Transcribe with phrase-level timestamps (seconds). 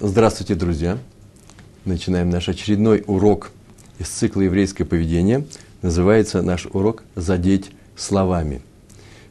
[0.00, 0.98] Здравствуйте, друзья!
[1.84, 3.52] Начинаем наш очередной урок
[4.00, 5.46] из цикла «Еврейское поведение».
[5.82, 8.60] Называется наш урок «Задеть словами».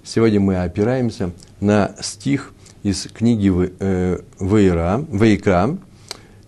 [0.05, 5.77] Сегодня мы опираемся на стих из книги Вейра, Вейкра,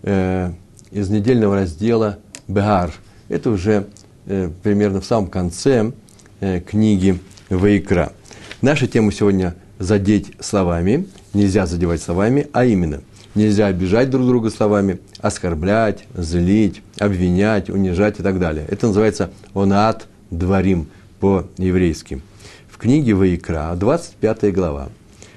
[0.02, 0.52] э,
[0.90, 2.94] из недельного раздела «Беар».
[3.28, 3.86] Это уже
[4.24, 5.92] э, примерно в самом конце
[6.40, 7.18] э, книги
[7.50, 8.14] Вейкра.
[8.62, 11.06] Наша тема сегодня «Задеть словами».
[11.34, 13.02] Нельзя задевать словами, а именно–
[13.36, 18.64] Нельзя обижать друг друга словами, оскорблять, злить, обвинять, унижать и так далее.
[18.66, 20.88] Это называется онат дворим
[21.20, 22.22] по-еврейски.
[22.66, 24.88] В книге Ваикра, 25 глава,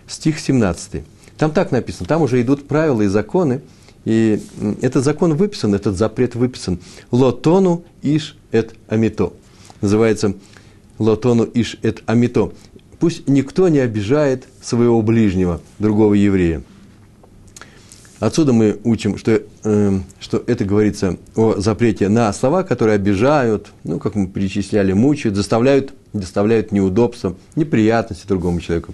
[0.08, 1.04] стих 17.
[1.38, 3.60] Там так написано, там уже идут правила и законы,
[4.06, 4.42] и
[4.82, 6.80] этот закон выписан, этот запрет выписан.
[7.12, 9.34] Лотону иш эт амито.
[9.82, 10.36] Называется
[11.00, 12.54] лотону иш эт амито.
[12.98, 16.64] Пусть никто не обижает своего ближнего, другого еврея.
[18.20, 23.98] Отсюда мы учим, что, э, что это говорится о запрете на слова, которые обижают, ну,
[23.98, 28.94] как мы перечисляли, мучают, заставляют, доставляют неудобства, неприятности другому человеку.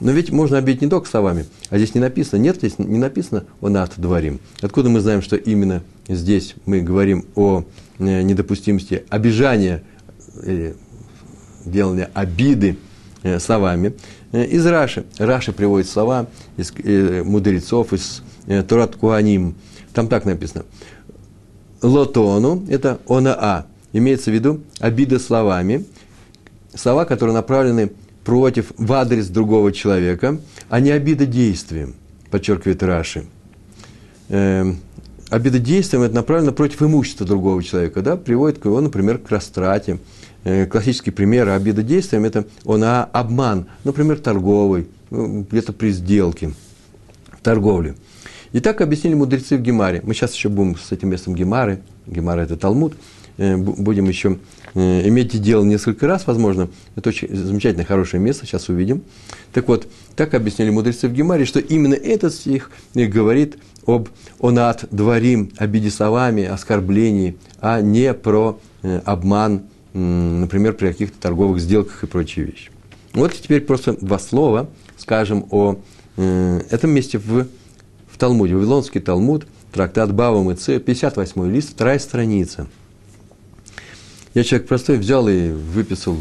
[0.00, 3.44] Но ведь можно обидеть не только словами, а здесь не написано, нет, здесь не написано
[3.60, 4.40] о над дворим.
[4.60, 7.64] Откуда мы знаем, что именно здесь мы говорим о
[7.98, 9.82] э, недопустимости обижания,
[10.42, 10.72] э,
[11.66, 12.78] делания обиды
[13.22, 13.92] э, словами?
[14.32, 15.04] Э, из Раши.
[15.18, 19.54] Раши приводит слова из э, мудрецов, из э, Турат Куаним.
[19.92, 20.64] Там так написано.
[21.82, 23.66] Лотону– это онаа.
[23.92, 25.84] Имеется в виду обида словами.
[26.74, 27.92] Слова, которые направлены
[28.24, 31.94] против, в адрес другого человека, а не обида действием,
[32.30, 33.26] подчеркивает Раши.
[35.32, 39.30] Э, обида действием– это направлено против имущества другого человека, да, приводит к его, например, к
[39.30, 39.98] растрате,
[40.44, 46.52] Э, классический пример обида действием– это он а, обман, например, торговый, ну, где-то при сделке,
[47.42, 47.94] торговле.
[48.52, 50.00] И так объяснили мудрецы в Гемаре.
[50.04, 52.94] Мы сейчас еще будем с этим местом Гемары, Гемара– это Талмуд,
[53.36, 54.38] э, будем еще
[54.74, 56.68] э, иметь дело несколько раз, возможно.
[56.96, 59.02] Это очень замечательное, хорошее место, сейчас увидим.
[59.52, 59.86] Так вот,
[60.16, 66.44] так объяснили мудрецы в Гемаре, что именно этот стих говорит об онат дворим, обиде словами,
[66.44, 68.58] оскорблении, а не про
[69.04, 69.62] обман
[69.94, 72.70] например, при каких-то торговых сделках и прочие вещи.
[73.12, 75.76] Вот теперь просто два слова скажем о
[76.16, 77.46] э, этом месте в,
[78.08, 78.54] в Талмуде.
[78.54, 82.68] Вавилонский Талмуд, трактат Бава Мыце, 58 лист, вторая страница.
[84.32, 86.16] Я человек простой, взял и выписал,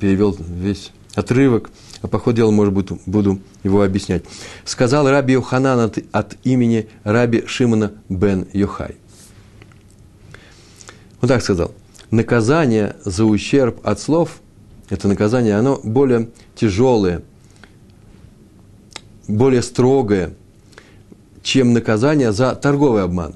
[0.00, 1.70] перевел весь отрывок,
[2.02, 4.24] а по ходу дела, может быть, буду его объяснять.
[4.64, 8.96] Сказал Раби Йоханан от, от имени Раби Шимона бен Йохай.
[11.20, 11.72] Он так сказал
[12.10, 14.40] наказание за ущерб от слов,
[14.90, 17.22] это наказание, оно более тяжелое,
[19.28, 20.34] более строгое,
[21.42, 23.34] чем наказание за торговый обман.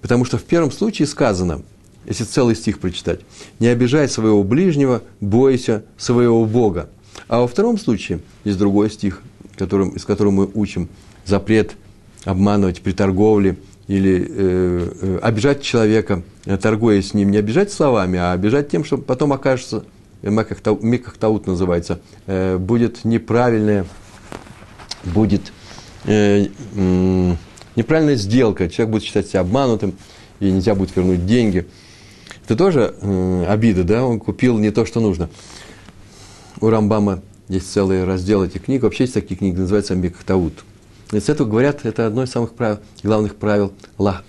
[0.00, 1.62] Потому что в первом случае сказано,
[2.06, 3.20] если целый стих прочитать,
[3.60, 6.88] не обижай своего ближнего, бойся своего Бога.
[7.28, 9.22] А во втором случае есть другой стих,
[9.56, 10.88] которым, из которого мы учим
[11.24, 11.76] запрет
[12.24, 18.18] обманывать при торговле– или э, э, обижать человека, э, торгуя с ним, не обижать словами,
[18.18, 19.84] а обижать тем, что потом окажется,
[20.22, 23.86] э, мекахтаут называется, э, будет неправильная,
[25.04, 25.52] будет
[26.06, 26.46] э,
[26.76, 27.34] э,
[27.76, 29.94] неправильная сделка, человек будет считать себя обманутым,
[30.40, 31.66] и нельзя будет вернуть деньги.
[32.44, 35.28] Это тоже э, обида, да, он купил не то, что нужно.
[36.64, 37.20] У Рамбама
[37.50, 40.64] есть целый раздел этих книг, вообще есть такие книги, называются Мекахтаут–
[41.12, 43.72] и с этого говорят, это одно из самых правил, главных правил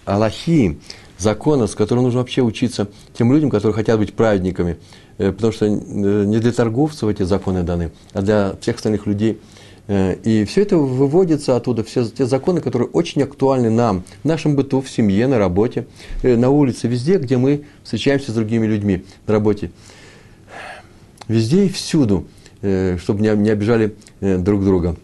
[0.05, 0.77] Аллахи,
[1.17, 4.77] закона, с которым нужно вообще учиться тем людям, которые хотят быть праведниками.
[5.17, 9.39] Э, потому что э, не для торговцев эти законы даны, а для всех остальных людей.
[9.87, 14.55] Э, и все это выводится оттуда, все те законы, которые очень актуальны нам, в нашем
[14.55, 15.87] быту, в семье, на работе,
[16.21, 19.71] на улице, везде, где мы встречаемся с другими людьми на работе.
[21.27, 22.27] Везде и всюду,
[22.61, 24.95] чтобы не обижали друг друга.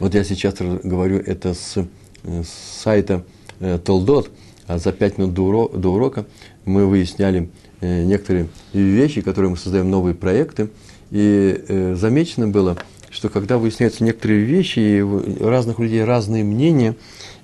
[0.00, 1.76] Вот я сейчас говорю это с,
[2.24, 2.42] э,
[2.82, 3.24] сайта
[3.60, 4.28] э, Толдот,
[4.66, 6.26] а за пять минут до, урока,
[6.64, 7.48] мы выясняли
[7.80, 10.70] э, некоторые вещи, которые мы создаем новые проекты,
[11.12, 12.76] и замечено было,
[13.10, 16.96] что когда выясняются некоторые вещи, и у разных людей разные мнения,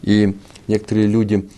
[0.02, 0.34] и
[0.66, 1.48] некоторые люди,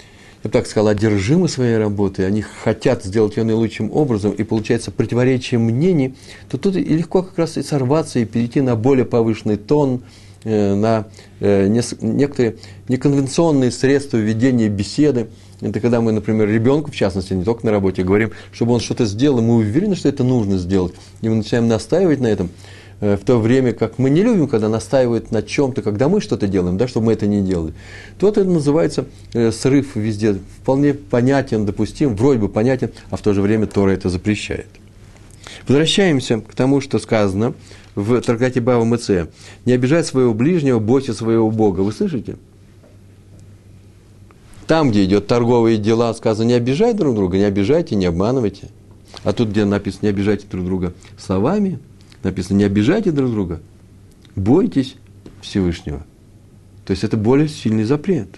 [0.43, 4.91] я бы так сказал, одержимы своей работой, они хотят сделать ее наилучшим образом, и получается
[4.91, 6.15] противоречие мнений,
[6.51, 10.03] то тут и легко как раз и сорваться, и перейти на более повышенный тон,
[10.45, 11.07] Э, на
[11.39, 12.57] э, некоторые
[12.89, 15.29] неконвенционные средства ведения беседы.
[15.61, 19.05] Это когда мы, например, ребенку, в частности, не только на работе, говорим, чтобы он что-то
[19.05, 22.51] сделал, и мы уверены, что это нужно сделать, и мы начинаем настаивать на этом,
[23.03, 26.79] в то время как мы не любим, когда настаивают на чем-то, когда мы что-то делаем,
[26.79, 27.75] да, чтобы мы это не делали,
[28.19, 33.35] то это называется э, срыв везде, вполне понятен, допустим, вроде бы понятен, а в то
[33.35, 34.69] же время Тора это запрещает.
[35.67, 37.55] Возвращаемся к тому, что сказано
[37.97, 39.29] в Трактате Бава Мце.
[39.65, 41.81] Не обижай своего ближнего, бойся своего Бога.
[41.81, 42.37] Вы слышите?
[44.69, 48.69] Там, где идет торговые дела, сказано, не обижай друг друга, не обижайте, не обманывайте.
[49.25, 51.81] А тут, где написано, не обижайте друг друга словами,
[52.25, 53.61] написано, не обижайте друг друга,
[54.37, 54.97] бойтесь
[55.41, 56.05] Всевышнего.
[56.85, 58.29] То есть это более сильный запрет.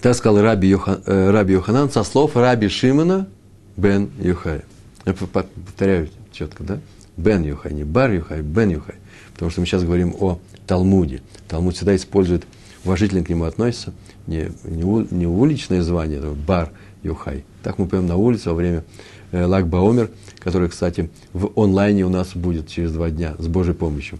[0.00, 3.28] Так сказал Раби, Йохан, э, Раби Йоханан со слов Раби Шимона
[3.76, 4.64] бен Юхая.
[5.04, 6.80] Я повторяю четко, да?
[7.16, 8.96] Бен Юхай, не Бар Юхай, Бен Юхай.
[9.32, 11.22] Потому что мы сейчас говорим о Талмуде.
[11.48, 12.44] Талмуд всегда использует,
[12.84, 13.92] уважительно к нему относится,
[14.26, 16.70] не, не, не уличное звание, это Бар
[17.02, 17.44] Юхай.
[17.62, 18.84] Так мы поем на улице во время
[19.32, 24.18] Лак Баомер, который, кстати, в онлайне у нас будет через два дня с Божьей помощью.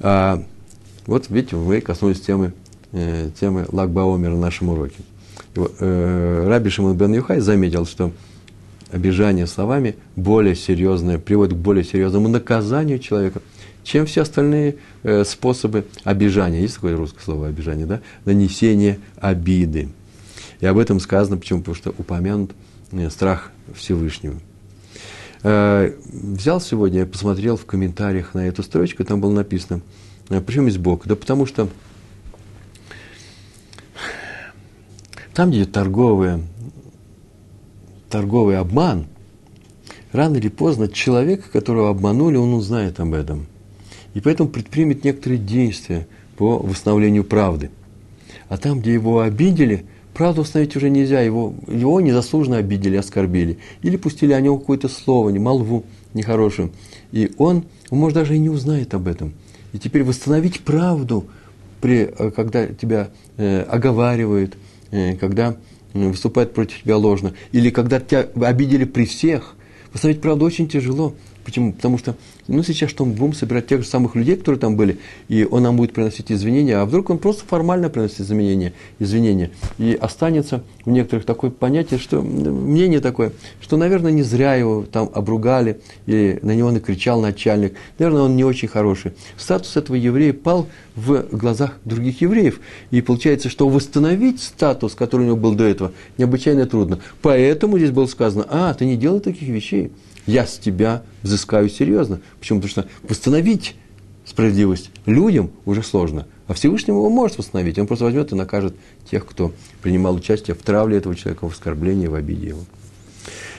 [0.00, 0.42] А,
[1.06, 2.52] вот видите, мы коснулись темы,
[2.92, 4.96] э, темы Лак Баомер на нашем уроке.
[5.56, 8.12] Э, Раби Шимон бен Юхай заметил, что
[8.90, 13.40] обижание словами более серьезное, приводит к более серьезному наказанию человека,
[13.82, 16.60] чем все остальные э, способы обижания.
[16.60, 18.00] Есть такое русское слово обижание, да?
[18.24, 19.88] Нанесение обиды.
[20.60, 21.60] И об этом сказано, почему?
[21.60, 22.54] Потому что упомянут э,
[23.10, 24.36] страх Всевышнего.
[25.42, 29.82] Э, взял сегодня, посмотрел в комментариях на эту строчку, там было написано,
[30.30, 31.06] э, почему есть Бог?
[31.06, 31.68] Да потому что
[35.34, 36.42] там, где торговые
[38.14, 39.06] торговый обман,
[40.12, 43.48] рано или поздно человек, которого обманули, он узнает об этом.
[44.14, 46.06] И поэтому предпримет некоторые действия
[46.36, 47.70] по восстановлению правды.
[48.48, 53.58] А там, где его обидели, правду восстановить уже нельзя, его, его незаслуженно обидели, оскорбили.
[53.82, 55.84] Или пустили о нем какое-то слово, не молву
[56.14, 56.70] нехорошую.
[57.12, 59.34] И он, он, может, даже и не узнает об этом.
[59.72, 61.26] И теперь восстановить правду,
[61.80, 64.56] при, э, когда тебя э, оговаривают,
[64.90, 65.56] э, когда
[65.92, 69.54] выступает против тебя ложно, или когда тебя обидели при всех,
[69.92, 71.14] восстановить правду очень тяжело.
[71.44, 71.72] Почему?
[71.72, 74.98] Потому что ну, сейчас что мы будем собирать тех же самых людей, которые там были,
[75.28, 79.50] и он нам будет приносить извинения, а вдруг он просто формально приносит извинения, извинения.
[79.78, 85.10] И останется у некоторых такое понятие, что мнение такое, что, наверное, не зря его там
[85.12, 89.12] обругали, или на него накричал начальник, наверное, он не очень хороший.
[89.36, 92.60] Статус этого еврея пал в глазах других евреев.
[92.90, 97.00] И получается, что восстановить статус, который у него был до этого, необычайно трудно.
[97.22, 99.92] Поэтому здесь было сказано, а, ты не делай таких вещей
[100.26, 102.20] я с тебя взыскаю серьезно.
[102.38, 102.60] Почему?
[102.60, 103.76] Потому что восстановить
[104.24, 106.26] справедливость людям уже сложно.
[106.46, 107.78] А Всевышнему его может восстановить.
[107.78, 108.74] Он просто возьмет и накажет
[109.10, 112.60] тех, кто принимал участие в травле этого человека, в оскорблении, в обиде его.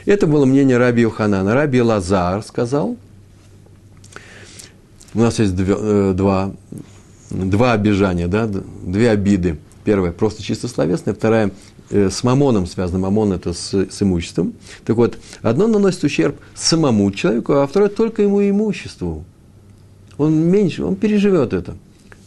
[0.06, 1.54] Это было мнение Раби Йоханана.
[1.54, 2.96] Раби Лазар сказал,
[5.16, 6.52] у нас есть э, два,
[7.32, 9.58] два обижания, да, две обиды.
[9.84, 11.52] Первая просто чисто словесная, вторая
[11.96, 13.00] с мамоном связано.
[13.00, 14.54] Мамон– это с, с имуществом.
[14.86, 19.24] Так вот, одно наносит ущерб самому человеку, а второе только ему имуществу.
[20.18, 21.76] Он меньше, он переживет это.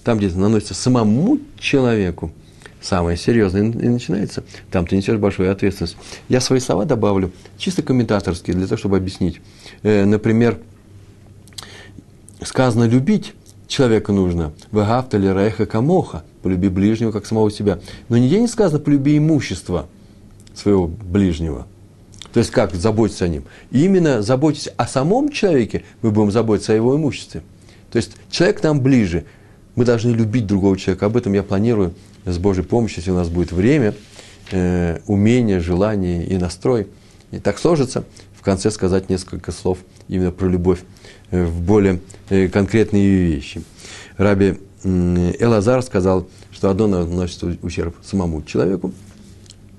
[0.05, 2.33] Там, где наносится самому человеку,
[2.81, 4.45] самое серьезное и начинается.
[4.71, 5.97] Там ты несешь большую ответственность.
[6.29, 9.41] Я свои слова добавлю, чисто комментаторские, для того, чтобы объяснить.
[9.83, 10.59] Э, например,
[12.43, 13.35] сказано «любить»
[13.69, 14.53] человека нужно.
[14.73, 17.79] «Вагавта ли райха камоха» полюби ближнего, как самого себя.
[18.09, 19.87] Но нигде не сказано, полюби имущество
[20.55, 21.67] своего ближнего.
[22.33, 23.45] То есть как заботиться о нем.
[23.71, 27.43] Именно заботясь о самом человеке, мы будем заботиться о его имуществе.
[27.91, 29.25] То есть человек нам ближе.
[29.75, 31.07] Мы должны любить другого человека.
[31.07, 31.95] Об этом я планирую
[32.25, 33.95] с Божьей помощью, если у нас будет время,
[34.51, 36.89] э, умение, желание и настрой.
[37.31, 40.81] И так сложится, в конце сказать несколько слов именно про любовь
[41.31, 43.63] в более э, конкретные вещи.
[44.17, 48.93] Раби Элазар сказал, что одно наносит ущерб самому человеку,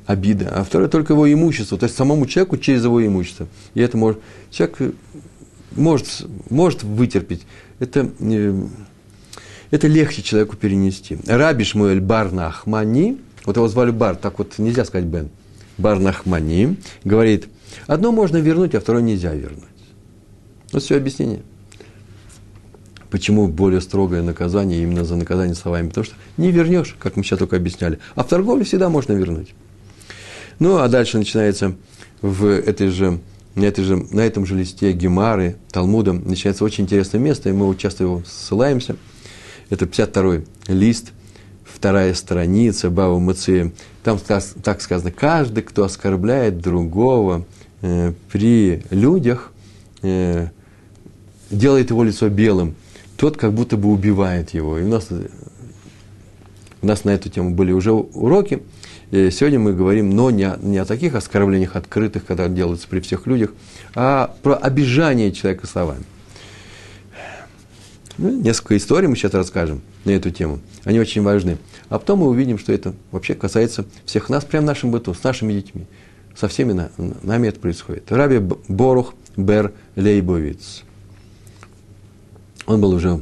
[0.05, 3.47] обида, а второе только его имущество, то есть самому человеку через его имущество.
[3.75, 4.95] И это может, человек
[5.71, 7.45] может, может вытерпеть.
[7.79, 8.63] Это, э,
[9.71, 11.17] это легче человеку перенести.
[11.27, 15.29] Раби Шмуэль Бар Нахмани, вот его звали Бар, так вот нельзя сказать Бен,
[15.77, 17.47] Бар Нахмани, говорит,
[17.87, 19.63] одно можно вернуть, а второе нельзя вернуть.
[20.71, 21.41] Вот все объяснение.
[23.09, 25.89] Почему более строгое наказание именно за наказание словами?
[25.89, 27.99] Потому что не вернешь, как мы сейчас только объясняли.
[28.15, 29.55] А в торговле всегда можно вернуть.
[30.59, 31.75] Ну, а дальше начинается
[32.21, 33.19] в этой же,
[33.55, 37.75] на, этой же, на этом же листе Гемары, Талмуда, начинается очень интересное место, и мы
[37.75, 38.95] часто его ссылаемся.
[39.69, 41.11] Это 52-й лист,
[41.63, 43.71] вторая страница Бава Мацея.
[44.03, 47.45] Там так сказано, каждый, кто оскорбляет другого
[47.81, 49.51] э, при людях,
[50.01, 50.49] э,
[51.49, 52.75] делает его лицо белым,
[53.17, 54.77] тот как будто бы убивает его.
[54.77, 55.07] И у нас,
[56.81, 58.63] у нас на эту тему были уже уроки.
[59.11, 62.99] И сегодня мы говорим, но не о, не о таких оскорблениях открытых, когда делаются при
[62.99, 63.51] всех людях,
[63.95, 66.03] а про обижание человека словами.
[68.19, 70.59] Ну, несколько историй мы сейчас расскажем на эту тему.
[70.83, 71.57] Они очень важны.
[71.87, 75.23] А потом мы увидим, что это вообще касается всех нас, прямо в нашем быту, с
[75.23, 75.87] нашими детьми.
[76.35, 76.91] Со всеми на,
[77.23, 78.11] нами это происходит.
[78.11, 80.83] Раби Борух Бер Лейбовиц.
[82.69, 83.19] Он был уже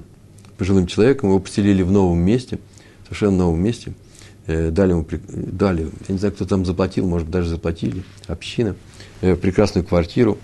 [0.58, 2.60] пожилым человеком, его поселили в новом месте,
[3.06, 3.94] совершенно новом месте.
[4.46, 8.76] Э, дали ему, дали, я не знаю, кто там заплатил, может, даже заплатили, община,
[9.22, 10.38] э, прекрасную квартиру,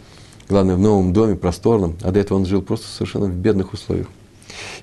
[0.47, 4.07] главное, в новом доме, просторном, а до этого он жил просто совершенно в бедных условиях.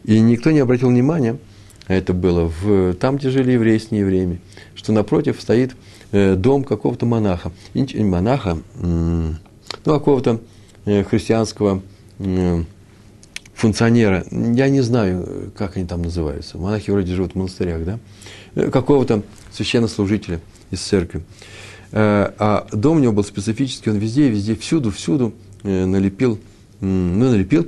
[0.04, 1.38] И никто не обратил внимания,
[1.86, 4.42] а это было в, там, где жили евреи с неевреями,
[4.74, 5.74] что напротив стоит
[6.12, 7.52] э, дом какого-то монаха,
[7.94, 9.34] монаха, ну,
[9.82, 10.42] какого-то
[10.84, 11.80] христианского
[13.60, 17.98] функционера, я не знаю, как они там называются, монахи вроде живут в монастырях, да,
[18.54, 20.40] э, какого-то священнослужителя
[20.70, 21.22] из церкви.
[21.92, 26.40] Э, а дом у него был специфический, он везде, везде, всюду, всюду э, налепил,
[26.80, 27.66] ну, налепил,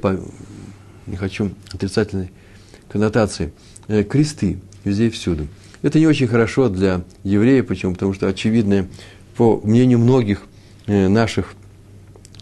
[1.06, 2.30] не хочу отрицательной
[2.88, 3.52] коннотации,
[4.08, 5.46] кресты везде и всюду.
[5.82, 7.92] Это не очень хорошо для евреев, почему?
[7.92, 8.86] Потому что, очевидно,
[9.36, 10.44] по мнению многих
[10.86, 11.54] наших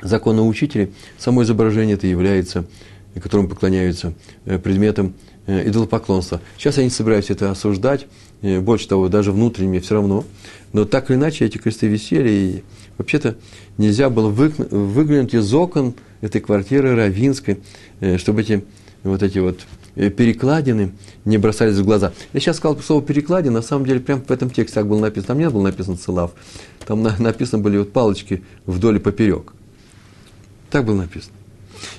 [0.02, 2.64] законоучителей, само изображение это является,
[3.19, 4.14] которому поклоняются,
[4.45, 5.14] э, предметом
[5.47, 6.40] идолопоклонства.
[6.59, 8.07] Сейчас я не собираюсь это осуждать,
[8.40, 10.25] больше того, даже внутренне все равно,
[10.73, 12.64] но так или иначе эти кресты висели, и
[12.99, 13.37] вообще-то
[13.79, 17.61] нельзя было выглянуть из окон этой квартиры равинской,
[18.00, 18.64] э, чтобы эти
[19.02, 19.61] вот эти вот
[19.97, 20.93] э, перекладины
[21.25, 22.12] не бросались в глаза.
[22.33, 25.29] Я сейчас сказал слово перекладина, на самом деле прямо в этом тексте так было написано.
[25.29, 26.33] Там не было написано целав,
[26.87, 29.52] там написано были вот палочки вдоль и поперек.
[30.71, 31.35] Так было написано.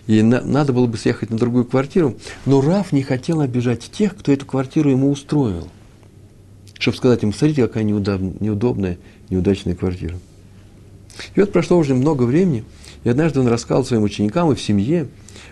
[0.08, 4.16] И на, надо было бы съехать на другую квартиру, но Раф не хотел обижать тех,
[4.16, 5.68] кто эту квартиру ему устроил.
[6.80, 8.98] Чтобы сказать ему, смотрите, какая неудобная, неудобная
[9.30, 10.16] неудачная квартира.
[11.36, 12.64] И вот прошло уже много времени,
[13.04, 15.08] и однажды он рассказал своим ученикам и в семье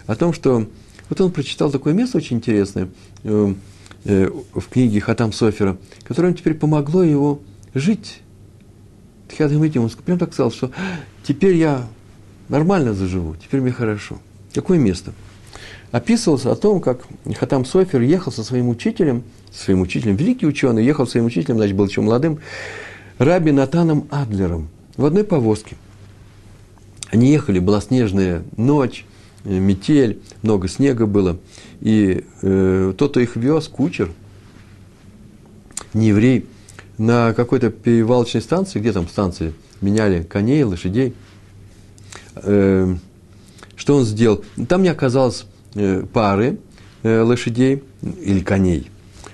[0.07, 0.67] о том, что
[1.09, 2.89] вот он прочитал такое место очень интересное
[3.23, 3.53] э,
[4.05, 7.41] э, в книге Хатам Софера, которое ему теперь помогло его
[7.73, 8.21] жить.
[9.27, 10.71] Тхиадам он прям так сказал, что
[11.23, 11.87] теперь я
[12.49, 14.19] нормально заживу, теперь мне хорошо.
[14.53, 15.13] Какое место?
[15.91, 17.01] Описывалось о том, как
[17.35, 21.75] Хатам Софер ехал со своим учителем, своим учителем, великий ученый, ехал со своим учителем, значит,
[21.75, 22.39] был еще молодым,
[23.17, 25.75] Раби Натаном Адлером в одной повозке.
[27.11, 29.05] Они ехали, была снежная ночь,
[29.45, 31.37] э, метель, много снега было.
[31.81, 34.11] И э, тот, кто их вез, кучер,
[35.93, 36.45] не еврей,
[36.99, 41.15] на какой-то перевалочной станции, где там станции, меняли коней, лошадей.
[42.43, 42.95] Э,
[43.75, 44.43] что он сделал?
[44.67, 46.59] Там не оказалось э, пары
[47.03, 48.89] э, лошадей или коней.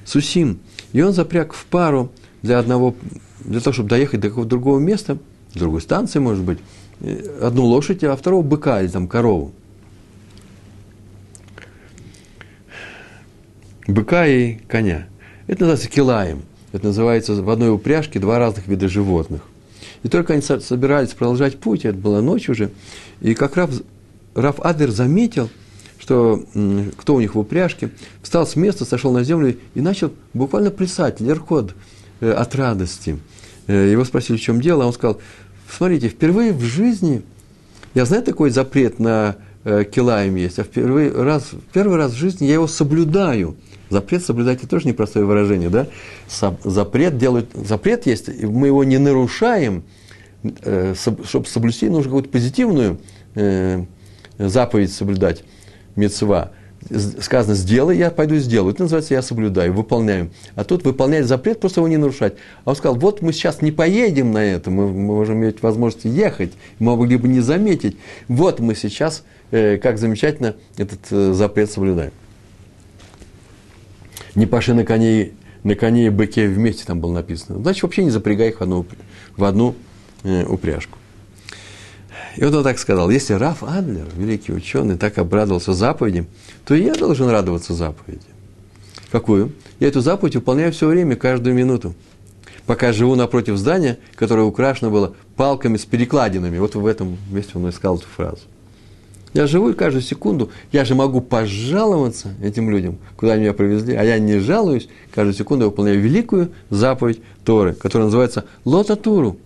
[0.05, 0.59] Сусим.
[0.93, 2.95] И он запряг в пару для одного,
[3.39, 5.17] для того, чтобы доехать до какого-то другого места–
[5.55, 6.59] другой станции, может быть,
[6.99, 9.51] э, одну лошадь, а второго быка или там корову.
[13.87, 15.07] Быка и коня.
[15.47, 16.41] Это называется килаем.
[16.71, 19.41] Это называется в одной упряжке два разных вида животных.
[20.05, 22.69] И только они собирались продолжать путь, это была ночь уже,
[23.21, 23.71] и как Раф,
[24.35, 25.49] Раф Адлер заметил,
[25.97, 26.45] что
[26.97, 27.89] кто у них в упряжке,
[28.21, 31.73] встал с места, сошел на землю и начал буквально плясать, лерход
[32.19, 33.17] э, от радости.
[33.65, 35.19] Э, его спросили, в чем дело, а он сказал,
[35.75, 37.23] смотрите, впервые в жизни,
[37.95, 42.45] я знаю такой запрет на э, килаем есть, а впервые раз, первый раз в жизни
[42.45, 43.55] я его соблюдаю.
[43.89, 45.87] Запрет соблюдать это тоже непростое выражение, да?
[46.63, 49.83] Запрет делают, запрет есть, мы его не нарушаем,
[50.43, 52.99] э, чтобы соблюсти, нужно какую-то позитивную
[53.35, 53.83] э,
[54.37, 55.43] заповедь соблюдать,
[55.95, 56.51] мецва
[57.19, 58.73] сказано «сделай», я пойду сделаю.
[58.73, 60.29] Это называется «я соблюдаю», выполняю.
[60.55, 62.35] А тут выполнять запрет, просто его не нарушать.
[62.63, 66.53] А он сказал, вот мы сейчас не поедем на это, мы можем иметь возможность ехать,
[66.79, 67.97] мы могли бы не заметить.
[68.27, 72.11] Вот мы сейчас, э, как замечательно, этот запрет соблюдаем.
[74.35, 75.31] Не паши на коне,
[75.63, 77.59] на коне и быке вместе там было написано.
[77.61, 78.85] Значит, вообще не запрягай их в одну,
[79.37, 79.75] в одну
[80.23, 80.97] э, упряжку.
[82.35, 86.25] И вот он так сказал, если Раф Адлер, великий ученый, так обрадовался заповеди,
[86.65, 88.25] то и я должен радоваться заповеди.
[89.11, 89.53] Какую?
[89.79, 91.95] Я эту заповедь выполняю все время, каждую минуту.
[92.65, 96.57] Пока живу напротив здания, которое украшено было палками с перекладинами.
[96.57, 98.41] Вот в этом месте он искал эту фразу.
[99.35, 104.01] Я живу и каждую секунду, я же могу пожаловаться этим людям, куда меня привезли, а
[104.01, 109.37] я не жалуюсь, каждую секунду я выполняю великую заповедь Торы, которая называется Лотатуру.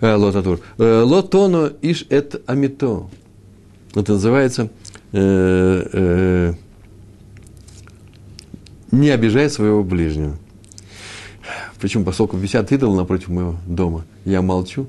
[0.00, 0.60] Э, лотатур.
[0.76, 3.08] Э, лотоно иш эт амито.
[3.94, 4.68] Это называется
[5.12, 6.54] э, э,
[8.90, 10.36] не обижай своего ближнего.
[11.80, 12.04] Почему?
[12.04, 14.88] Поскольку висят идолы напротив моего дома, я молчу.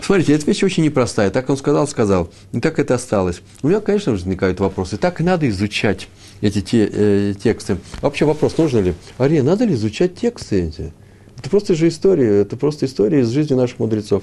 [0.00, 1.30] Смотрите, эта вещь очень непростая.
[1.30, 2.30] Так он сказал, сказал.
[2.52, 3.40] И так это осталось.
[3.62, 4.96] У меня, конечно, возникают вопросы.
[4.96, 6.08] Так надо изучать
[6.40, 7.78] эти те, э, тексты.
[8.02, 8.94] Вообще вопрос, нужно ли?
[9.18, 10.92] Ария, надо ли изучать тексты эти?
[11.38, 14.22] Это просто же история, это просто история из жизни наших мудрецов.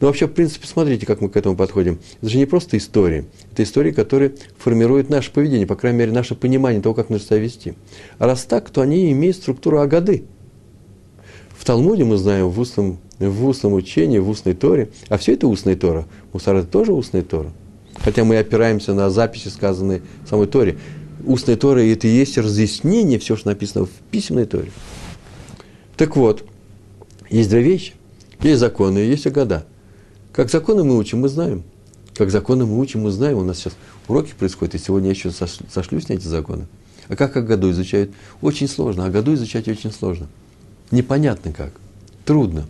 [0.00, 1.98] Но вообще, в принципе, смотрите, как мы к этому подходим.
[2.20, 3.24] Это же не просто истории.
[3.52, 7.38] Это истории, которые формируют наше поведение, по крайней мере, наше понимание того, как нужно себя
[7.38, 7.74] вести.
[8.18, 10.24] А раз так, то они имеют структуру Агады.
[11.58, 14.90] В Талмуде мы знаем в устном, в устном учении, в устной Торе.
[15.08, 16.06] А все это устная Тора.
[16.32, 17.52] Мусар– это тоже устная Тора.
[17.98, 20.78] Хотя мы опираемся на записи, сказанные в самой Торе.
[21.24, 24.70] Устная Тора– это и есть разъяснение, все, что написано в письменной Торе.
[25.96, 26.44] Так вот,
[27.30, 27.94] есть две вещи.
[28.42, 29.66] Есть законы, есть года.
[30.32, 31.64] Как законы мы учим, мы знаем.
[32.14, 33.38] Как законы мы учим, мы знаем.
[33.38, 36.66] У нас сейчас уроки происходят, и сегодня я еще сошлюсь на эти законы.
[37.08, 38.10] А как о году изучают?
[38.42, 39.06] Очень сложно.
[39.06, 40.28] А году изучать очень сложно.
[40.90, 41.72] Непонятно как.
[42.24, 42.66] Трудно.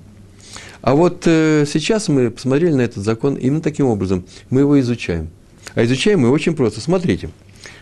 [0.83, 4.25] А вот э, сейчас мы посмотрели на этот закон именно таким образом.
[4.51, 5.29] Мы его изучаем.
[5.75, 6.81] А изучаем мы очень просто.
[6.81, 7.31] Смотрите.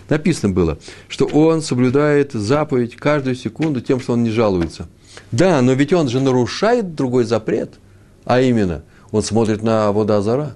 [0.09, 4.87] Написано было, что он соблюдает заповедь каждую секунду тем, что он не жалуется.
[5.33, 7.75] Да, но ведь он же нарушает другой запрет.
[8.25, 10.55] А именно– он смотрит на Водозара.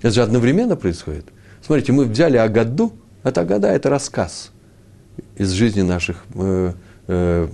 [0.00, 1.26] Это же одновременно происходит.
[1.60, 4.52] Смотрите, мы взяли Агаду, это Агада, это рассказ
[5.36, 6.72] из жизни наших э,
[7.08, 7.48] э,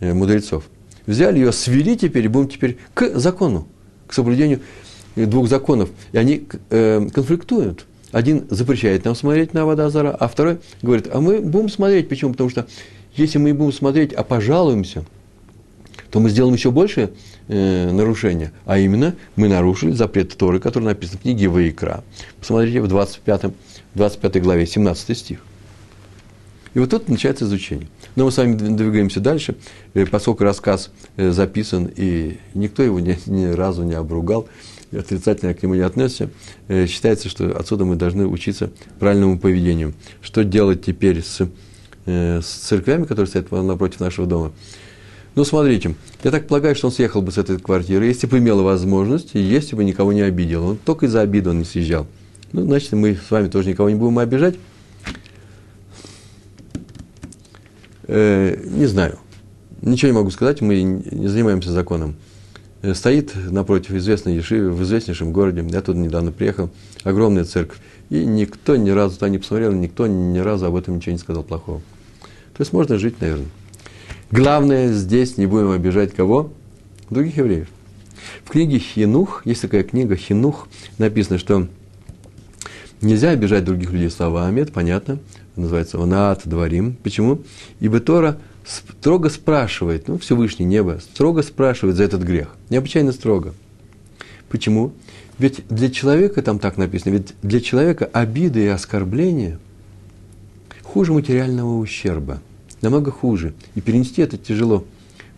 [0.00, 0.64] мудрецов.
[1.06, 3.66] Взяли ее, свели теперь, будем теперь к закону,
[4.06, 4.60] к соблюдению
[5.16, 5.90] двух законов.
[6.12, 7.86] И они э, конфликтуют.
[8.12, 12.08] Один запрещает нам смотреть на Водозара, а второй говорит, а мы будем смотреть.
[12.08, 12.32] Почему?
[12.32, 12.66] Потому что
[13.14, 15.04] если мы будем смотреть, а пожалуемся–
[16.10, 17.12] то мы сделаем еще больше
[17.48, 18.52] э, нарушения.
[18.66, 22.02] А именно, мы нарушили запрет Торы, который написан в книге Ваикра.
[22.38, 23.52] Посмотрите в 25,
[23.94, 25.40] 25 главе, 17 стих.
[26.74, 27.88] И вот тут начинается изучение.
[28.16, 29.56] Но мы с вами двигаемся дальше,
[29.94, 34.48] э, поскольку рассказ э, записан, и никто его ни, ни разу не обругал,
[34.92, 36.30] отрицательно к нему не относится,
[36.68, 39.94] э, считается, что отсюда мы должны учиться правильному поведению.
[40.22, 41.48] Что делать теперь с,
[42.06, 44.52] с церквями, которые стоят напротив нашего дома?
[45.34, 48.62] Ну, смотрите, я так полагаю, что он съехал бы с этой квартиры, если бы имел
[48.62, 50.66] возможность, если бы никого не обидел.
[50.66, 52.06] Он только из-за обиды он не съезжал.
[52.52, 54.56] Ну, значит, мы с вами тоже никого не будем обижать.
[58.12, 59.20] Э, не знаю.
[59.82, 62.16] Ничего не могу сказать, мы не занимаемся законом.
[62.82, 66.70] Э, стоит напротив известной Ешивы, в известнейшем городе, я туда недавно приехал,
[67.04, 67.78] огромная церковь.
[68.08, 71.44] И никто ни разу туда не посмотрел, никто ни разу об этом ничего не сказал
[71.44, 71.82] плохого.
[72.56, 73.46] То есть можно жить, наверное.
[74.32, 76.52] Главное здесь не будем обижать кого?
[77.10, 77.68] Других евреев.
[78.44, 80.66] В книге Хинух, есть такая книга Хинух,
[80.98, 81.68] написано, что
[83.00, 85.20] нельзя обижать других людей словами, это понятно,
[85.60, 86.96] называется «Онат дворим».
[87.02, 87.40] Почему?
[87.80, 92.48] Ибо Тора строго спрашивает, ну, Всевышний небо, строго спрашивает за этот грех.
[92.68, 93.54] Необычайно строго.
[94.48, 94.92] Почему?
[95.38, 99.58] Ведь для человека, там так написано, ведь для человека обиды и оскорбления
[100.82, 102.40] хуже материального ущерба–
[102.82, 103.54] намного хуже.
[103.74, 104.84] И перенести это тяжело.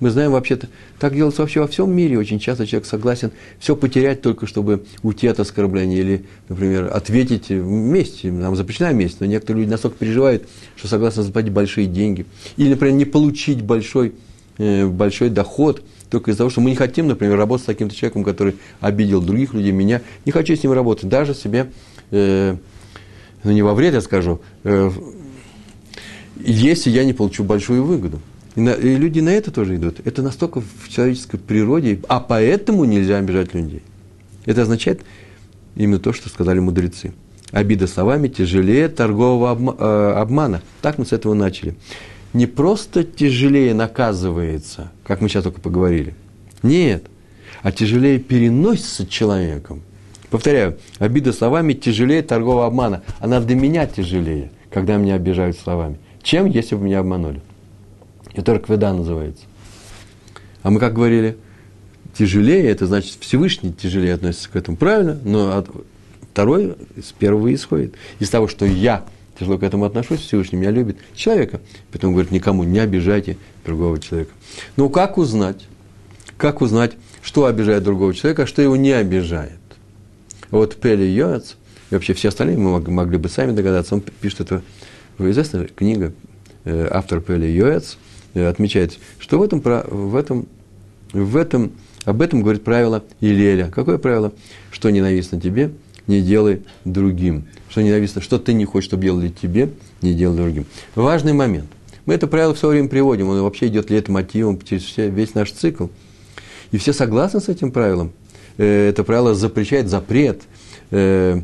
[0.03, 0.67] Мы знаем вообще-то,
[0.99, 2.19] так делается вообще во всем мире.
[2.19, 6.01] Очень часто человек согласен все потерять только, чтобы уйти от оскорбления.
[6.01, 8.33] Или, например, ответить вместе.
[8.33, 12.27] Нам запрещена месть, но некоторые люди настолько переживают, что согласны заплатить большие деньги.
[12.57, 14.15] Или, например, не получить большой,
[14.59, 18.25] э, большой доход только из-за того, что мы не хотим, например, работать с таким-то человеком,
[18.25, 20.03] который обидел других людей, меня.
[20.25, 21.09] Не хочу с ним работать.
[21.09, 21.71] Даже себе,
[22.11, 22.57] э,
[23.45, 24.91] ну не во вред, я скажу, э,
[26.41, 28.19] если я не получу большую выгоду.
[28.55, 30.01] И, на, и люди на это тоже идут.
[30.05, 33.83] Это настолько в человеческой природе, а поэтому нельзя обижать людей.
[34.45, 35.03] Это означает
[35.77, 37.13] именно то, что сказали мудрецы.
[37.51, 40.63] Обида словами тяжелее торгового э, обмана.
[40.81, 41.75] Так мы с этого начали.
[42.33, 46.15] Не просто тяжелее наказывается, как мы сейчас только поговорили.
[46.63, 47.05] Нет,
[47.63, 49.83] а тяжелее переносится человеком.
[50.31, 53.03] Повторяю, обида словами тяжелее торгового обмана.
[53.21, 57.41] Она для меня тяжелее, когда меня обижают словами чем если бы меня обманули.
[58.35, 59.45] Это ракведа называется.
[60.63, 61.37] А мы как говорили,
[62.17, 64.77] тяжелее, это значит Всевышний тяжелее относится к этому.
[64.77, 65.19] Правильно?
[65.25, 65.69] Но от,
[66.33, 67.95] второй с первого исходит.
[68.19, 69.05] Из того, что я
[69.39, 71.61] тяжело к этому отношусь, Всевышний меня любит человека.
[71.91, 74.33] Поэтому говорит, никому не обижайте другого человека.
[74.77, 75.67] Но как узнать?
[76.37, 76.93] Как узнать,
[77.23, 79.59] что обижает другого человека, а что его не обижает?
[80.51, 81.55] Вот Пели Йоац,
[81.91, 84.63] и вообще все остальные мы могли бы сами догадаться, он пишет это
[85.19, 86.13] известная книга,
[86.65, 87.97] э, автор Пели Йоэц
[88.35, 90.47] э, отмечает, что в этом, в этом,
[91.13, 91.73] в этом,
[92.05, 93.71] об этом говорит правило Илеля.
[93.71, 94.33] Какое правило?
[94.71, 95.73] Что ненавистно тебе,
[96.07, 97.45] не делай другим.
[97.69, 100.67] Что не написано, что ты не хочешь, чтобы делали тебе, не делай другим.
[100.95, 101.69] Важный момент.
[102.05, 105.87] Мы это правило все время приводим, оно вообще идет лет-мотивом через все, весь наш цикл.
[106.73, 108.13] И все согласны с этим правилом.
[108.59, 110.43] Э, это правило запрещает запрет.
[110.91, 111.41] Э,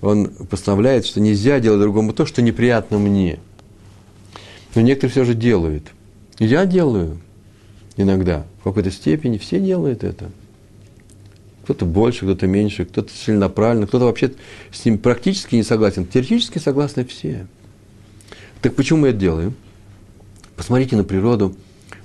[0.00, 3.38] он постановляет, что нельзя делать другому то, что неприятно мне.
[4.74, 5.92] Но некоторые все же делают.
[6.38, 7.18] Я делаю
[7.96, 10.30] иногда, в какой-то степени, все делают это.
[11.64, 14.32] Кто-то больше, кто-то меньше, кто-то целенаправленно, кто-то вообще
[14.72, 16.06] с ним практически не согласен.
[16.06, 17.46] Теоретически согласны все.
[18.60, 19.54] Так почему мы это делаем?
[20.56, 21.54] Посмотрите на природу.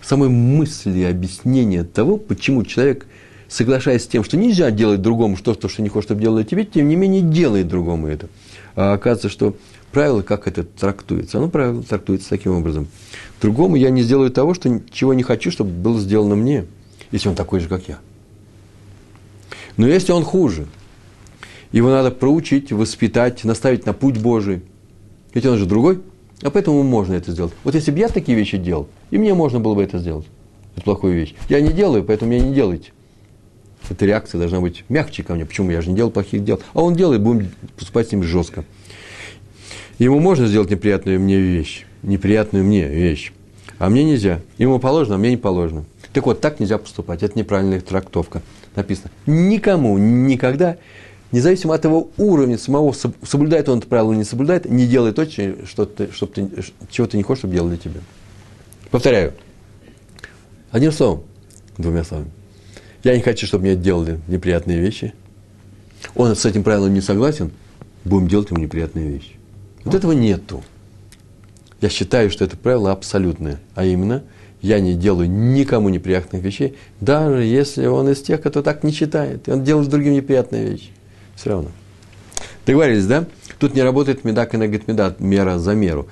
[0.04, 3.08] Самой мысли объяснения того, почему человек,
[3.48, 6.63] соглашаясь с тем, что нельзя делать другому что то, что не хочет, чтобы делали тебе,
[6.63, 8.30] тем не менее делает другому это.
[8.76, 9.58] А оказывается, что
[9.91, 12.88] правило, как это трактуется, оно правило трактуется таким образом.
[13.41, 16.65] Другому я не сделаю того, что, чего не хочу, чтобы было сделано мне,
[17.12, 18.00] если он такой же, как я.
[19.78, 20.67] Но если он хуже,
[21.71, 24.62] его надо проучить, воспитать, наставить на путь Божий.
[25.34, 26.02] Ведь он же другой,
[26.41, 27.54] а поэтому можно это сделать.
[27.63, 30.26] Вот если бы я такие вещи делал, и мне можно было бы это сделать.
[30.76, 31.36] Это плохую вещь.
[31.50, 32.91] Я не делаю, поэтому меня не делайте.
[33.89, 35.45] Эта реакция должна быть мягче ко мне.
[35.45, 35.71] Почему?
[35.71, 36.60] Я же не делал плохих дел.
[36.73, 38.65] А он делает, будем поступать с ним жестко.
[40.00, 41.86] Ему можно сделать неприятную мне вещь.
[42.04, 43.34] Неприятную мне вещь.
[43.80, 44.42] А мне нельзя.
[44.58, 45.86] Ему положено, а мне не положено.
[46.14, 47.24] Так вот, так нельзя поступать.
[47.24, 48.42] Это неправильная трактовка
[48.78, 50.78] написано, никому никогда,
[51.32, 55.26] независимо от его уровня самого, соблюдает он это правило или не соблюдает, не делай то,
[55.26, 56.50] что ты, что ты,
[56.90, 58.00] чего ты не хочешь, чтобы делали тебе.
[58.92, 59.34] Повторяю.
[60.72, 61.24] Одним словом,
[61.78, 62.32] двумя словами.
[63.04, 65.14] Я не хочу, чтобы мне делали неприятные вещи.
[66.16, 67.52] Он с этим правилом не согласен,
[68.06, 69.37] будем делать ему неприятные вещи.
[69.88, 70.63] Вот этого нету.
[71.82, 74.23] Я считаю, что это правило абсолютное, а именно–
[74.62, 79.47] я не делаю никому неприятных вещей, даже если он из тех, кто так не считает,
[79.47, 80.89] и он делает другим неприятные вещи.
[81.36, 81.69] Все равно.
[82.65, 83.26] Договорились, да?
[83.60, 86.08] Тут не работает медак и нагет медат, мера за меру.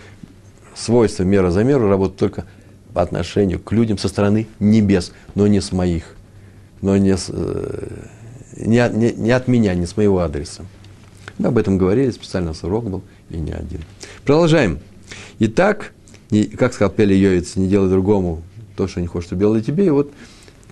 [0.75, 2.45] Свойство мера за меру работает только
[2.93, 6.03] по отношению к людям со стороны небес, но не с моих,
[6.81, 7.88] но не, с, э,
[8.57, 10.63] не, не, не от меня, не с моего адреса.
[11.38, 13.81] Мы об этом говорили, специально урок был, и не один.
[14.23, 14.79] Продолжаем.
[15.39, 15.93] Итак,
[16.31, 18.43] не, как сказал Пели Йовец, не делай другому
[18.75, 19.85] то, что не хочет, чтобы делали тебе.
[19.85, 20.11] И вот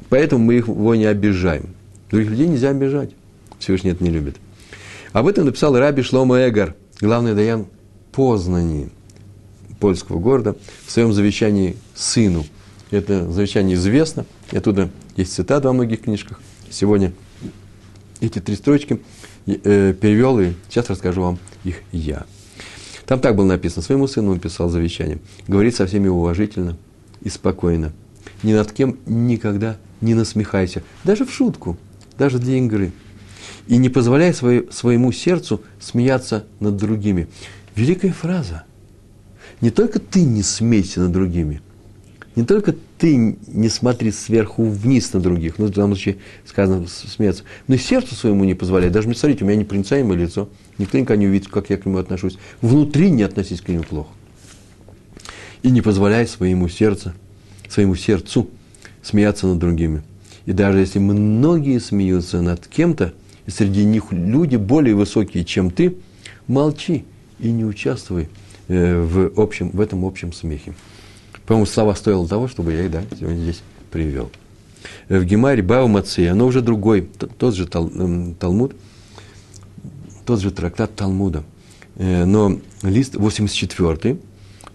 [0.10, 1.70] поэтому мы его не обижаем.
[2.10, 3.12] Других людей нельзя обижать.
[3.60, 4.38] Всевышний это не любит.
[5.14, 7.68] Об этом написал Раби Шлома Эгар, главный даян
[8.12, 8.90] Познани,
[9.80, 12.46] польского города, в своем завещании сыну.
[12.92, 16.40] Это завещание известно, и оттуда есть цитата во многих книжках.
[16.70, 17.14] Сегодня
[18.22, 19.02] эти три строчки
[19.46, 22.26] э, перевел, и сейчас расскажу вам их я.
[23.06, 25.20] Там так было написано, своему сыну он писал завещание.
[25.48, 26.78] Говорит со всеми уважительно
[27.22, 27.92] и спокойно.
[28.44, 30.84] Ни над кем никогда не насмехайся.
[31.04, 31.78] Даже в шутку,
[32.18, 32.92] даже для игры.
[33.68, 37.28] И не позволяй свое, своему сердцу смеяться над другими.
[37.76, 38.64] Великая фраза.
[39.62, 41.62] Не только ты не смейся над другими–
[42.36, 47.44] не только ты не смотри сверху вниз на других, ну, в данном случае сказано смеяться,
[47.68, 48.94] но и сердцу своему не позволяет.
[48.94, 51.98] Даже, мне смотрите, у меня непроницаемое лицо, никто никогда не увидит, как я к нему
[51.98, 52.38] отношусь.
[52.62, 54.08] Внутри не относись к нему плохо.
[55.64, 57.12] И не позволяй своему сердцу,
[57.68, 58.48] своему сердцу
[59.02, 60.02] смеяться над другими.
[60.46, 63.14] И даже если многие смеются над кем-то,
[63.48, 65.98] и среди них люди более высокие, чем ты,
[66.48, 67.04] молчи
[67.40, 68.30] и не участвуй
[68.70, 70.74] э, в, общем, в этом общем смехе.
[71.46, 74.32] По-моему, слова стоило того, чтобы я их да, сегодня здесь привел.
[75.10, 78.76] Э, в Гемаре Бау Мацея, оно уже другой, тот же эм, Талмуд,
[80.26, 81.44] тот же трактат Талмуда.
[81.96, 84.18] Э, но лист 84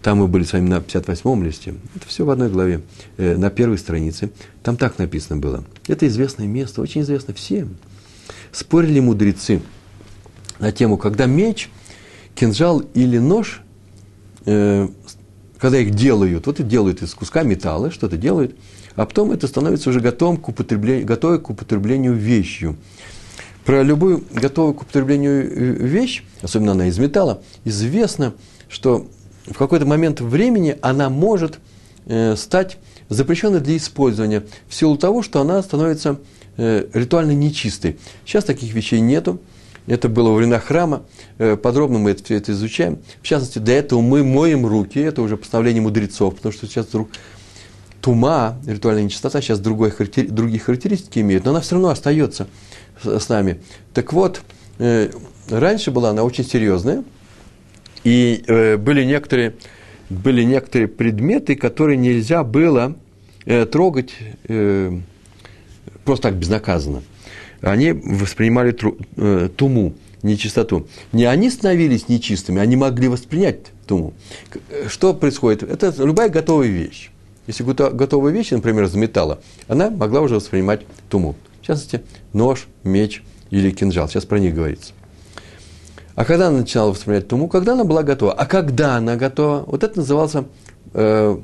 [0.02, 2.83] там мы были с вами на 58-м листе, это все в одной главе,
[3.16, 4.31] э, на первой странице,
[4.62, 5.64] там так написано было.
[5.88, 7.76] Это известное место, очень известно всем.
[8.52, 9.61] Спорили мудрецы
[10.61, 11.68] на тему, когда меч,
[12.35, 13.62] кинжал или нож
[15.58, 18.54] когда их делают, вот и делают из куска металла, что-то делают,
[18.94, 22.76] а потом это становится уже готовым к употреблению, готовой к употреблению вещью.
[23.64, 28.34] Про любую готовую к употреблению э, вещь, особенно она из металла, известно,
[28.68, 29.06] что
[29.46, 31.58] в какой-то момент времени она может
[32.06, 36.18] э, стать запрещенной для использования в силу того, что она становится
[36.56, 37.98] э, ритуально нечистой.
[38.24, 39.40] Сейчас таких вещей нету,
[39.88, 41.03] это было во времена храма.
[41.38, 42.98] Э, подробно мы это, все это изучаем.
[43.22, 44.98] В частности, до этого мы моем руки.
[45.01, 47.09] Это уже постановление мудрецов, потому что сейчас вдруг
[48.01, 49.92] тума, ритуальная нечистота, сейчас другой,
[50.29, 52.46] другие характеристики имеют, но она все равно остается
[53.03, 53.61] с, нами.
[53.94, 54.42] Так вот,
[54.79, 55.11] э,
[55.48, 57.03] раньше была она очень серьезная,
[58.05, 59.55] и э, были некоторые,
[60.11, 62.94] были некоторые предметы, которые нельзя было
[63.70, 64.12] трогать
[66.05, 67.03] просто так безнаказанно
[67.60, 69.94] они воспринимали тру, э, туму.
[70.22, 70.88] нечистоту.
[71.12, 74.14] Не они становились нечистыми, они могли воспринять туму.
[74.88, 75.62] Что происходит?
[75.62, 77.10] Это любая готовая вещь.
[77.46, 81.36] Если готовая вещь, например, из металла, она могла уже воспринимать туму.
[81.62, 84.08] В частности, нож, меч или кинжал.
[84.08, 84.92] Сейчас про них говорится.
[86.14, 87.48] А когда она начинала воспринимать туму?
[87.48, 88.32] Когда она была готова.
[88.32, 89.64] А когда она готова?
[89.66, 90.46] Вот это назывался
[90.92, 91.38] э,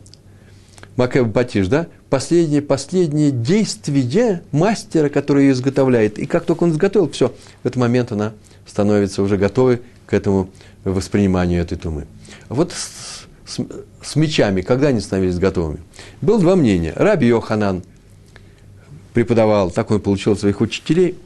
[0.96, 1.86] Макэб Батиш, да?
[2.14, 6.16] Последнее, последнее действие мастера, который ее изготовляет.
[6.20, 7.30] И как только он изготовил, все,
[7.64, 8.34] в этот момент она
[8.68, 10.48] становится уже готовой к этому
[10.84, 12.06] восприниманию этой тумы.
[12.48, 13.58] Вот с, с,
[14.00, 15.80] с мечами, когда они становились готовыми?
[16.20, 16.92] Было два мнения.
[16.94, 17.82] Раби Йоханан
[19.12, 21.18] преподавал, так он получил своих учителей,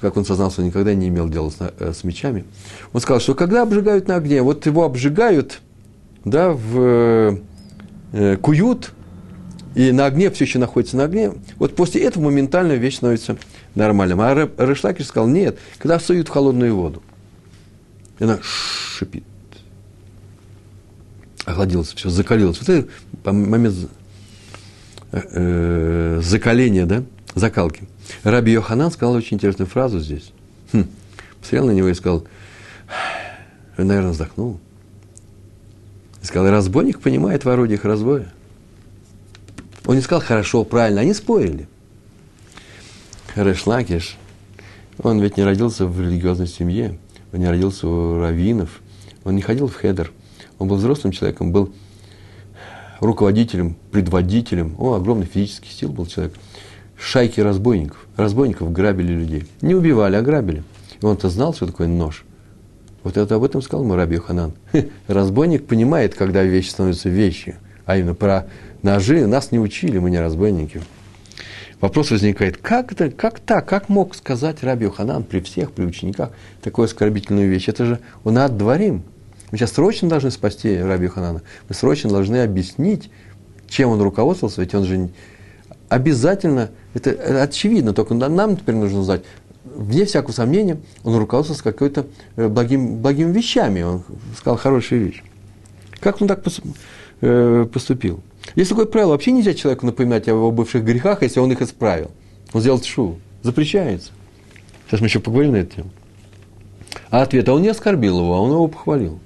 [0.00, 2.44] как он сознался, что никогда не имел дела с, э, с мечами.
[2.92, 5.60] Он сказал, что когда обжигают на огне, вот его обжигают,
[6.24, 7.38] да, в,
[8.14, 8.94] э, куют,
[9.74, 13.36] и на огне все еще находится на огне, вот после этого моментально вещь становится
[13.74, 14.20] нормальным.
[14.20, 17.02] А Решлакиш сказал, нет, когда суют в холодную воду,
[18.18, 19.24] и она шипит,
[21.44, 22.58] охладилось, все, закалилось.
[22.60, 22.88] Вот это
[23.32, 23.76] момент
[25.12, 27.04] э, э, закаления, да,
[27.34, 27.84] закалки.
[28.24, 30.32] Раби Йоханан сказал очень интересную фразу здесь.
[30.72, 30.84] Хм,
[31.38, 32.24] посмотрел на него и сказал,
[33.76, 34.58] наверное, вздохнул.
[36.22, 38.32] И сказал, разбойник понимает в орудиях разбоя.
[39.90, 41.66] Он не сказал хорошо, правильно, они спорили.
[43.34, 44.18] Решлакиш,
[45.02, 46.96] он ведь не родился в религиозной семье,
[47.32, 48.82] он не родился у раввинов,
[49.24, 50.12] он не ходил в хедер,
[50.60, 51.72] он был взрослым человеком, был
[53.00, 56.34] руководителем, предводителем, о, огромный физический сил был человек.
[56.96, 59.48] Шайки разбойников, разбойников грабили людей.
[59.60, 60.62] Не убивали, а грабили.
[61.02, 62.24] И он-то знал, что такое нож.
[63.02, 64.52] Вот это об этом сказал Мураби Ханан.
[65.08, 67.56] Разбойник понимает, когда вещь становится вещью.
[67.86, 68.46] А именно про
[68.82, 70.82] ножи нас не учили, мы не разбойники.
[71.80, 76.30] Вопрос возникает, как, это, как так, как мог сказать Раби Ханан при всех, при учениках
[76.60, 77.68] такую оскорбительную вещь?
[77.68, 79.02] Это же он отдворим.
[79.50, 81.42] Мы сейчас срочно должны спасти Раби Ханана.
[81.68, 83.10] Мы срочно должны объяснить,
[83.66, 85.08] чем он руководствовался, ведь он же
[85.88, 89.22] обязательно, это, это очевидно, только нам теперь нужно знать,
[89.64, 94.02] вне всякого сомнения, он руководствовался какой-то э, благим, благими вещами, он
[94.36, 95.22] сказал хорошие вещи.
[96.00, 96.42] Как он так
[97.20, 98.20] э, поступил?
[98.54, 102.10] Есть такое правило, вообще нельзя человеку напоминать о его бывших грехах, если он их исправил.
[102.52, 103.18] Он сделал шу.
[103.42, 104.12] Запрещается.
[104.86, 105.90] Сейчас мы еще поговорим на эту тему.
[107.10, 109.20] А ответ, а он не оскорбил его, а он его похвалил.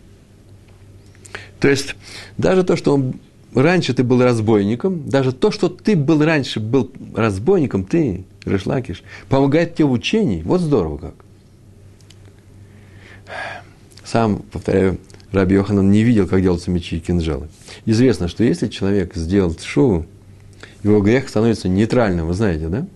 [1.58, 1.94] То есть,
[2.36, 3.14] даже то, что он,
[3.54, 9.74] раньше ты был разбойником, даже то, что ты был раньше был разбойником, ты, Решлакиш, помогает
[9.74, 10.42] тебе в учении.
[10.42, 11.14] Вот здорово как.
[14.04, 14.98] Сам, повторяю,
[15.34, 17.48] Раби Йоханан не видел, как делаются мечи и кинжалы.
[17.86, 20.06] Известно, что если человек сделал шоу,
[20.82, 22.86] его грех становится нейтральным, вы знаете, да?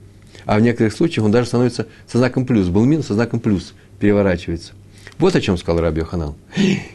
[0.44, 2.68] А в некоторых случаях он даже становится со знаком плюс.
[2.68, 4.72] Был минус, со знаком плюс переворачивается.
[5.18, 6.34] Вот о чем сказал Раби Йоханан.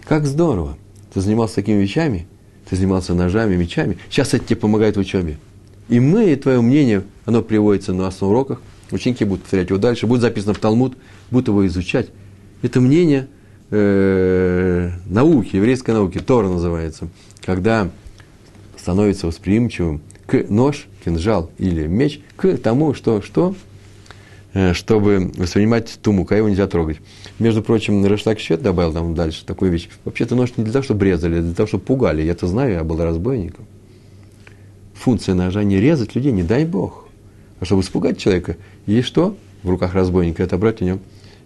[0.05, 0.77] Как здорово!
[1.13, 2.25] Ты занимался такими вещами,
[2.69, 3.97] ты занимался ножами, мечами.
[4.09, 5.37] Сейчас это тебе помогает в учебе.
[5.89, 8.61] И мы, и твое мнение, оно приводится на на уроках.
[8.91, 10.95] Ученики будут повторять его дальше, будет записано в Талмуд,
[11.29, 12.07] будут его изучать.
[12.61, 13.27] Это мнение–
[13.73, 17.07] э, науки, еврейской науки, Тора называется,
[17.43, 17.89] когда
[18.77, 23.55] становится восприимчивым к нож, кинжал или меч, к тому, что, что
[24.53, 26.97] э, чтобы воспринимать туму, а его нельзя трогать.
[27.39, 29.89] Между прочим, Решлак Щет добавил там дальше такую вещь.
[30.05, 32.21] Вообще-то нож не для того, чтобы резали, а для того, чтобы пугали.
[32.21, 33.65] Я это знаю, я был разбойником.
[34.93, 37.07] Функция ножа не резать людей, не дай бог.
[37.59, 38.57] А чтобы испугать человека.
[38.85, 39.35] И что?
[39.63, 40.99] В руках разбойника это брать у него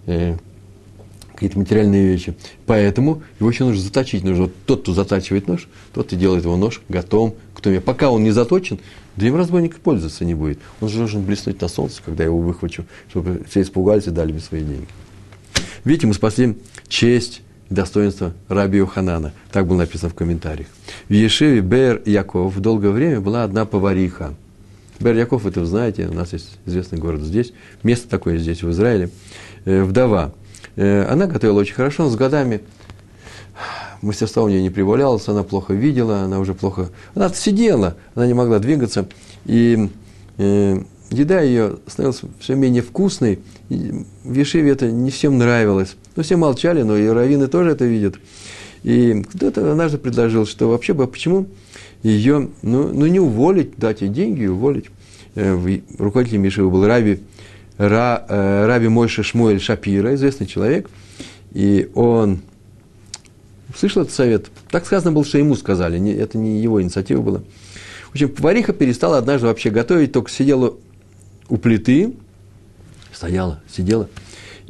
[0.08, 0.38] э,
[1.38, 2.34] какие-то материальные вещи.
[2.66, 4.24] Поэтому его еще нужно заточить.
[4.24, 7.80] Нужно вот тот, кто затачивает нож, тот и делает его нож готовым к туме.
[7.80, 8.80] Пока он не заточен,
[9.16, 10.58] да им разбойник пользоваться не будет.
[10.82, 14.32] Он же должен блеснуть на солнце, когда я его выхвачу, чтобы все испугались и дали
[14.32, 14.88] мне свои деньги.
[15.84, 19.32] Видите, мы спасли честь и достоинство Раби Ханана.
[19.52, 20.68] Так было написано в комментариях.
[21.08, 24.34] В Ешеве Бер Яков долгое время была одна повариха.
[25.00, 28.72] Бер Яков, это вы знаете, у нас есть известный город здесь, место такое здесь, в
[28.72, 29.12] Израиле.
[29.66, 30.34] Э, вдова.
[30.78, 32.62] Э, она готовила очень хорошо, но с годами
[34.02, 36.90] мастерство у нее не прибавлялось, она плохо видела, она уже плохо...
[37.16, 39.08] Она сидела, она не могла двигаться,
[39.46, 39.90] и
[40.38, 43.40] э, еда ее становилась все менее вкусной.
[43.70, 45.96] И это не всем нравилось.
[46.16, 48.16] Но все молчали, но и раввины тоже это видят.
[48.84, 51.48] И кто-то однажды предложил, что вообще бы почему
[52.04, 54.86] ее, ну, ну не уволить, дать ей деньги и уволить.
[55.36, 55.60] Э,
[55.98, 57.20] руководителем Ешивы был Рави
[57.78, 60.90] Ра, э, Раби Мойша Шмуэль Шапира, известный человек,
[61.52, 62.42] и он
[63.78, 64.48] слышал этот совет.
[64.70, 67.42] Так сказано было, что ему сказали, не, это не его инициатива была.
[68.08, 70.74] В общем, повариха перестала однажды вообще готовить, только сидела
[71.50, 72.14] у плиты,
[73.14, 74.10] стояла, сидела,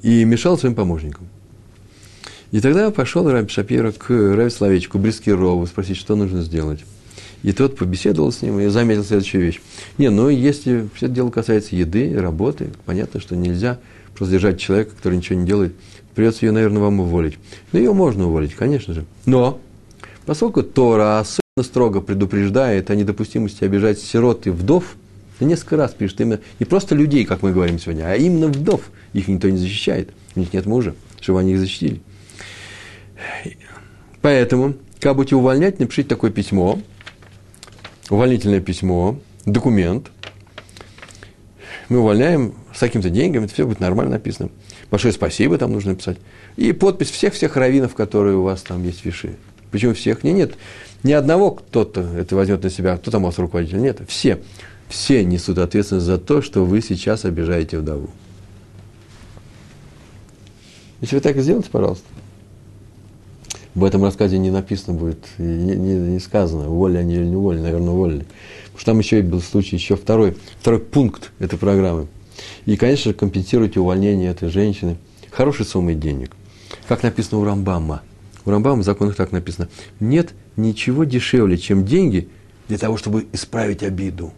[0.02, 1.28] и мешал своим помощникам.
[2.52, 6.80] И тогда пошел Раби Шапира к Раби Славичку, Брискирову, спросить, что нужно сделать.
[7.44, 9.62] И тот побеседовал с ним и заметил следующую вещь.
[9.98, 13.80] Не, ну если все это дело касается еды, работы, понятно, что нельзя
[14.16, 15.74] просто держать человека, который ничего не делает.
[16.16, 17.38] Придется ее, наверное, вам уволить.
[17.72, 19.06] Но ее можно уволить, конечно же.
[19.26, 19.60] Но,
[20.26, 24.96] поскольку Тора особенно строго предупреждает о недопустимости обижать сирот и вдов,
[25.40, 28.82] несколько раз пишет именно не просто людей, как мы говорим сегодня, а именно вдов.
[29.14, 32.02] Их никто не защищает, у них нет мужа, чтобы они их защитили.
[34.22, 36.80] Поэтому, как будете увольнять, напишите такое письмо,
[38.10, 40.12] увольнительное письмо, документ.
[41.90, 44.50] Мы увольняем с какими-то деньгами, это все будет нормально написано.
[44.92, 46.18] Большое спасибо там нужно написать.
[46.56, 49.36] И подпись всех-всех раввинов, которые у вас там есть виши.
[49.72, 50.24] Почему всех?
[50.24, 50.54] Нет, нет,
[51.04, 53.80] ни одного кто-то это возьмет на себя, кто там у вас руководитель.
[53.80, 54.40] Нет, все.
[54.88, 58.10] Все несут ответственность за то, что вы сейчас обижаете вдову.
[61.02, 62.06] Если вы так сделаете, пожалуйста.
[63.78, 67.62] В этом рассказе не написано будет, не, не, не сказано, уволили они или не уволили,
[67.62, 68.26] наверное, уволили.
[68.66, 72.08] Потому что там еще был случай, еще второй, второй пункт этой программы.
[72.66, 74.98] И, конечно же, компенсируйте увольнение этой женщины
[75.30, 76.32] хорошей суммой денег.
[76.88, 78.02] Как написано у Рамбама.
[78.46, 79.70] У Рамбама в законах так написано.
[80.00, 82.30] Нет ничего дешевле, чем деньги
[82.70, 84.34] для того, чтобы исправить обиду.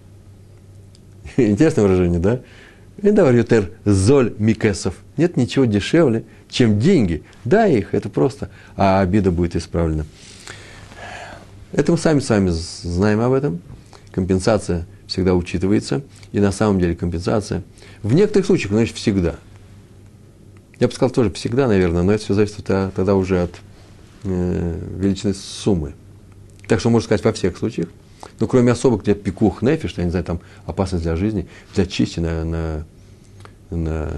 [1.38, 2.42] Интересное выражение, да?
[3.02, 3.46] Эндавар
[3.86, 4.96] золь микесов.
[5.18, 7.24] Нет ничего дешевле, чем деньги.
[7.46, 10.06] Дай их, это просто, а обида будет исправлена.
[11.72, 13.62] Это мы сами с вами знаем об этом.
[14.12, 16.02] Компенсация всегда учитывается.
[16.32, 17.64] И на самом деле компенсация
[18.02, 19.36] в некоторых случаях, значит, всегда.
[20.80, 23.52] Я бы сказал тоже всегда, наверное, но это все зависит тогда уже от
[24.24, 25.94] э, величины суммы.
[26.68, 27.90] Так что можно сказать во всех случаях.
[28.40, 32.20] Но кроме особых, где пикух нефиш, я не знаю, там опасность для жизни, для чисти
[32.20, 32.86] на, на,
[33.70, 34.12] на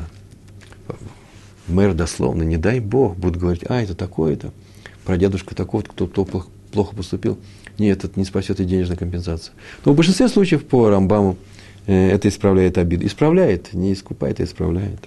[1.67, 4.51] мэр дословно, не дай Бог, будут говорить, а, это такое-то,
[5.05, 7.37] про дедушка такого кто, кто плохо поступил.
[7.77, 9.53] Нет, это не спасет и денежная компенсация.
[9.85, 11.37] Но в большинстве случаев по Рамбаму
[11.87, 13.05] э, это исправляет обиду.
[13.05, 14.99] Исправляет, не искупает, а исправляет.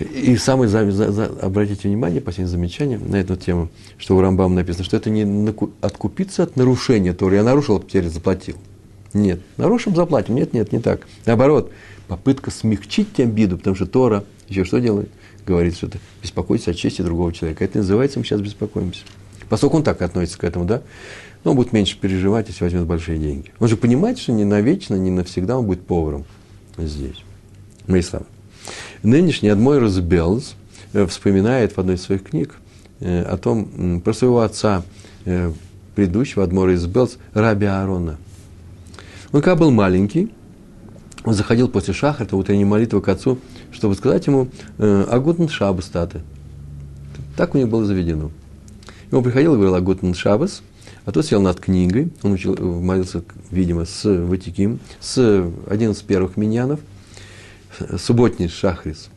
[0.00, 4.54] И самое, за, за, за, обратите внимание, последнее замечание на эту тему, что у Рамбама
[4.54, 7.36] написано, что это не наку, откупиться от нарушения Торы.
[7.36, 8.56] Я нарушил, а теперь заплатил.
[9.12, 10.36] Нет, нарушим, заплатим.
[10.36, 11.06] Нет, нет, не так.
[11.26, 11.70] Наоборот,
[12.08, 15.10] попытка смягчить обиду, потому что Тора еще что делает?
[15.46, 17.64] Говорит, что это беспокоится о чести другого человека.
[17.64, 19.02] Это называется, мы сейчас беспокоимся.
[19.48, 20.82] Поскольку он так относится к этому, да,
[21.44, 23.52] но он будет меньше переживать, если возьмет большие деньги.
[23.58, 26.24] Он же понимает, что не навечно, не навсегда он будет поваром
[26.78, 27.22] здесь.
[27.86, 28.26] Мои слова.
[29.02, 30.54] Нынешний Адмор из Белз
[30.92, 32.56] э, вспоминает в одной из своих книг
[33.00, 34.82] э, о том, про своего отца,
[35.24, 35.52] э,
[35.94, 38.18] предыдущего Адмора из Белз, Раби Аарона.
[39.32, 40.30] Он когда был маленький,
[41.24, 43.38] он заходил после шахарта, утренней молитвы к отцу,
[43.72, 46.22] чтобы сказать ему «Агутн Шабас, таты».
[47.36, 48.30] Так у них было заведено.
[49.10, 50.62] И он приходил и говорил «Агутн Шабас»,
[51.04, 56.36] а тот сел над книгой, он учил, молился, видимо, с Ватиким, с один из первых
[56.36, 56.80] миньянов,
[57.98, 59.08] субботний шахрис,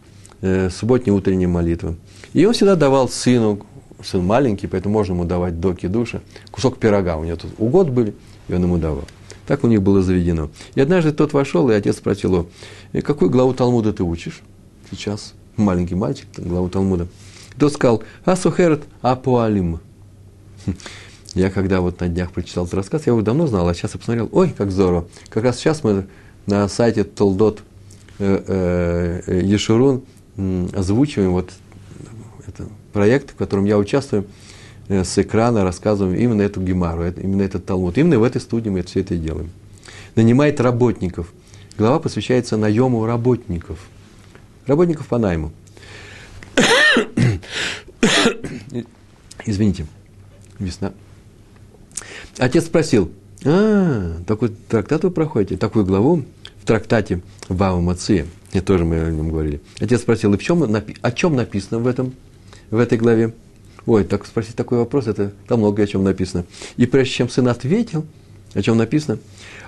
[0.41, 1.95] э, субботняя утренняя молитва.
[2.33, 3.65] И он всегда давал сыну,
[4.03, 7.17] сын маленький, поэтому можно ему давать до кидуша, кусок пирога.
[7.17, 8.13] У него тут угод были,
[8.47, 9.05] и он ему давал.
[9.47, 10.49] Так у них было заведено.
[10.75, 12.47] И однажды тот вошел, и отец спросил его,
[12.93, 14.41] «Э, какую главу Талмуда ты учишь
[14.89, 15.33] сейчас?
[15.55, 17.07] Маленький мальчик, главу Талмуда.
[17.59, 19.79] Тот сказал, Асухерет Апуалим.
[21.35, 23.97] Я когда вот на днях прочитал этот рассказ, я его давно знал, а сейчас я
[23.97, 25.07] посмотрел, ой, как здорово.
[25.29, 26.05] Как раз сейчас мы
[26.45, 27.63] на сайте Толдот
[28.19, 30.03] Э, э, Ешурун
[30.73, 31.51] озвучиваем вот
[32.47, 34.25] это проект, в котором я участвую,
[34.87, 37.97] э, с экрана рассказываем именно эту гемару, именно этот талмуд.
[37.97, 39.49] Именно в этой студии мы все это делаем.
[40.15, 41.33] Нанимает работников.
[41.77, 43.79] Глава посвящается наему работников.
[44.67, 45.51] Работников по найму.
[49.45, 49.87] Извините,
[50.59, 50.93] весна.
[52.37, 53.11] Отец спросил,
[53.43, 56.23] а, такой трактат вы проходите, такую главу,
[56.63, 59.59] в трактате Вава Мации, и тоже мы о нем говорили.
[59.81, 62.13] Отец спросил, и в чем, о чем написано в, этом,
[62.71, 63.33] в этой главе?
[63.85, 66.45] Ой, так спросить такой вопрос, это там много о чем написано.
[66.77, 68.05] И прежде чем сын ответил,
[68.53, 69.19] о чем написано,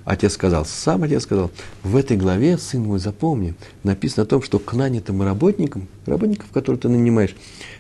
[0.06, 1.52] отец сказал, сам отец сказал,
[1.84, 6.80] в этой главе, сын мой, запомни, написано о том, что к нанятым работникам, работников, которых
[6.80, 7.36] ты нанимаешь,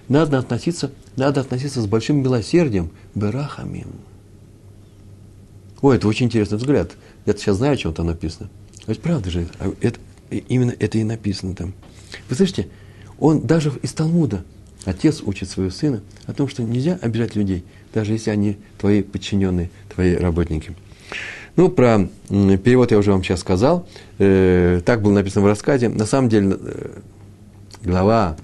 [0.09, 3.87] надо относиться, надо относиться с большим милосердием, берахамим.
[5.81, 6.91] Ой, это очень интересный взгляд.
[7.25, 8.49] Я сейчас знаю, о чем там написано.
[8.87, 11.73] Ведь правда же, а это, именно это и написано там.
[12.29, 12.67] Вы слышите,
[13.19, 14.43] он даже из Талмуда,
[14.85, 17.63] отец учит своего сына о том, что нельзя обижать людей,
[17.93, 20.75] даже если они твои подчиненные, твои работники.
[21.55, 23.87] Ну, про перевод я уже вам сейчас сказал.
[24.19, 25.87] Э, так было написано в рассказе.
[25.87, 26.99] На самом деле, э,
[27.83, 28.35] глава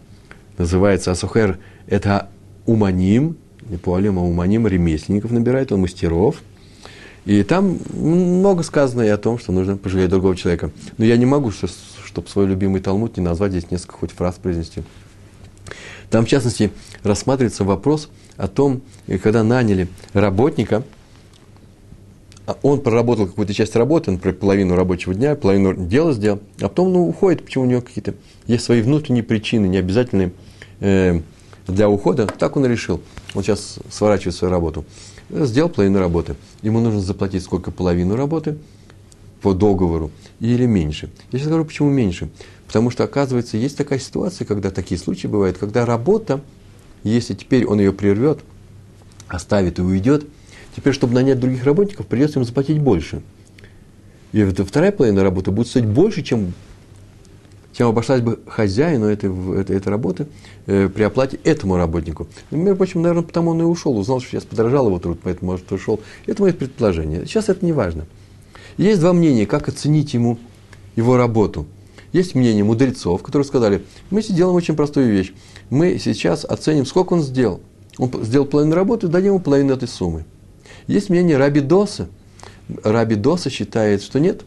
[0.58, 2.30] называется Асухер– это
[2.66, 3.36] уманим,
[3.70, 6.42] не пуалим, а уманим, ремесленников набирает, он мастеров.
[7.26, 10.72] И там много сказано и о том, что нужно пожалеть другого человека.
[10.98, 14.82] Но я не могу, чтобы свой любимый Талмуд не назвать здесь несколько хоть фраз произнести.
[16.10, 16.72] Там, в частности,
[17.04, 18.82] рассматривается вопрос о том,
[19.24, 20.84] когда наняли работника,
[22.48, 26.92] а он проработал какую-то часть работы, например, половину рабочего дня, половину дела сделал, а потом
[26.92, 28.16] ну, уходит, почему у него какие-то
[28.48, 30.34] есть свои внутренние причины, не обязательные
[30.80, 31.22] э,
[31.68, 32.28] для ухода.
[32.28, 33.02] Так он решил.
[33.36, 34.84] Он сейчас сворачивает свою работу.
[35.32, 36.36] Сделал половину работы.
[36.62, 38.58] Ему нужно заплатить сколько половину работы
[39.42, 40.12] по договору
[40.42, 41.10] или меньше.
[41.32, 42.30] Я сейчас говорю, почему меньше.
[42.68, 46.42] Потому что, оказывается, есть такая ситуация, когда такие случаи бывают, когда работа,
[47.04, 48.40] если теперь он ее прервет,
[49.30, 50.26] оставит и уйдет,
[50.76, 53.22] теперь, чтобы нанять других работников, придется им заплатить больше.
[54.34, 56.54] И вторая половина работы будет стоить больше, чем,
[57.74, 60.28] чем обошлась бы хозяину этой, этой, этой работы
[60.66, 62.28] э, при оплате этому работнику.
[62.50, 65.52] Ну, между прочим, наверное, потому он и ушел, узнал, что сейчас подорожал его труд, поэтому,
[65.52, 66.00] может, ушел.
[66.26, 67.26] Это мое предположение.
[67.26, 68.06] Сейчас это не важно.
[68.78, 70.38] Есть два мнения, как оценить ему
[70.96, 71.66] его работу–
[72.14, 75.34] есть мнение мудрецов, которые сказали, мы сделаем очень простую вещь.
[75.70, 77.62] Мы сейчас оценим, сколько он сделал.
[77.98, 80.26] Он сделал половину работы, дадим ему половину этой суммы.
[80.88, 82.10] Есть мнение Раби Доса.
[82.84, 84.42] Раби Доса считает, что нет.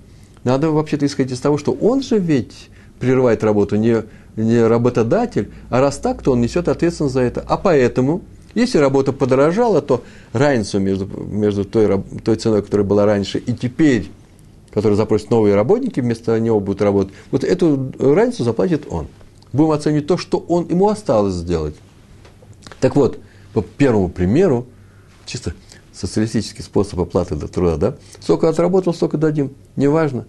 [0.44, 2.68] Надо вообще-то исходить из того, что он же ведь
[3.04, 4.02] прерывает работу, не,
[4.36, 7.44] не работодатель, а раз так, то он несет ответственность за это.
[7.46, 8.22] А поэтому,
[8.54, 10.02] если работа подорожала, то
[10.32, 14.10] разницу между, между той, той ценой, которая была раньше, и теперь
[14.74, 19.06] который запросит новые работники, вместо него будут работать, вот эту разницу заплатит он.
[19.52, 21.76] Будем оценивать то, что он, ему осталось сделать.
[22.80, 23.20] Так вот,
[23.52, 24.66] по первому примеру,
[25.26, 25.54] чисто
[25.92, 27.96] социалистический способ оплаты до труда, да?
[28.18, 29.52] Сколько отработал, столько дадим.
[29.76, 30.26] Неважно.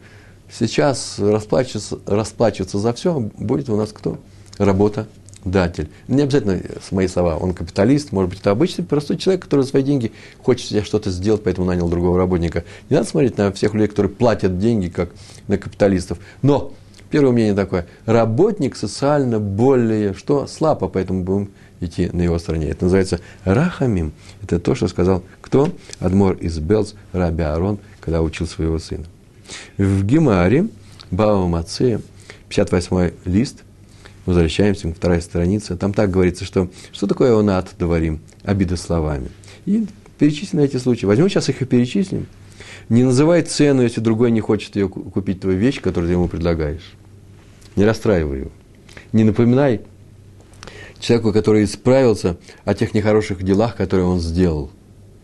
[0.51, 4.17] Сейчас расплачиваться, расплачиваться за все будет у нас кто?
[4.57, 5.07] Работа
[5.45, 5.89] датель.
[6.07, 9.69] Не обязательно с мои слова, он капиталист, может быть, это обычный простой человек, который за
[9.69, 12.63] свои деньги хочет себе что-то сделать, поэтому нанял другого работника.
[12.89, 15.11] Не надо смотреть на всех людей, которые платят деньги, как
[15.47, 16.17] на капиталистов.
[16.41, 16.73] Но,
[17.11, 22.69] первое мнение такое, работник социально более, что слабо, поэтому будем идти на его стороне.
[22.69, 24.13] Это называется рахамим.
[24.41, 25.69] Это то, что сказал кто?
[25.99, 29.05] Адмор из Белз, Раби Арон, когда учил своего сына.
[29.77, 30.67] В Гемаре,
[31.11, 32.01] Бава Мацея,
[32.49, 33.63] 58 лист,
[34.25, 39.29] возвращаемся, вторая страница, там так говорится, что что такое онат, говорим, обида словами.
[39.65, 39.85] И
[40.17, 41.05] перечислим эти случаи.
[41.05, 42.27] Возьмем сейчас их и перечислим.
[42.89, 46.93] Не называй цену, если другой не хочет ее купить, твою вещь, которую ты ему предлагаешь.
[47.75, 48.51] Не расстраивай его.
[49.11, 49.81] Не напоминай
[50.99, 54.71] человеку, который исправился о тех нехороших делах, которые он сделал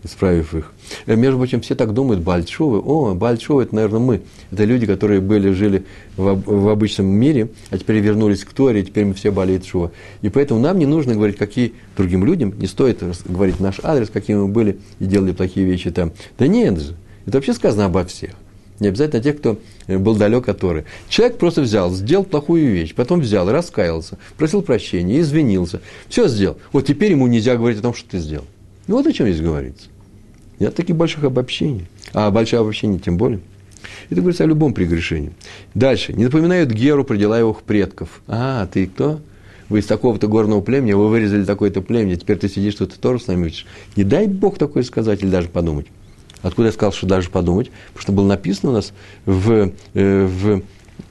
[0.04, 0.72] исправив их.
[1.06, 4.22] Э, между прочим, все так думают, Бальчовы, о, Бальчовы, это, наверное, мы.
[4.52, 5.86] Это люди, которые были, жили
[6.18, 9.92] в, в обычном мире, а теперь вернулись к Торе, и теперь мы все болеют Шува.
[10.22, 14.38] И поэтому нам не нужно говорить, какие другим людям, не стоит говорить наш адрес, какими
[14.38, 16.12] мы были и делали плохие вещи там.
[16.38, 16.96] Да нет же,
[17.26, 18.32] это вообще сказано обо всех.
[18.82, 20.86] Не обязательно тех, кто э, был далек от Торы.
[21.08, 26.58] Человек просто взял, сделал плохую вещь, потом взял, раскаялся, просил прощения, извинился, все сделал.
[26.72, 28.46] Вот теперь ему нельзя говорить о том, что ты сделал.
[28.88, 29.88] Ну вот о чем здесь говорится.
[30.62, 31.88] Нет таких больших обобщений.
[32.14, 33.40] А большое обобщение тем более.
[34.12, 35.32] Это говорится о любом прегрешении.
[35.74, 36.14] Дальше.
[36.14, 38.22] Не напоминают Геру про дела его предков.
[38.28, 39.22] А, ты кто?
[39.70, 43.24] Вы из такого-то горного племени, вы вырезали такое-то племя, теперь ты сидишь, что ты тоже
[43.24, 43.66] с нами учишь.
[43.96, 45.88] Не дай Бог такое сказать или даже подумать.
[46.44, 47.72] Откуда я сказал, что даже подумать?
[47.94, 48.94] Потому что было написано у нас
[49.26, 50.62] в, э, в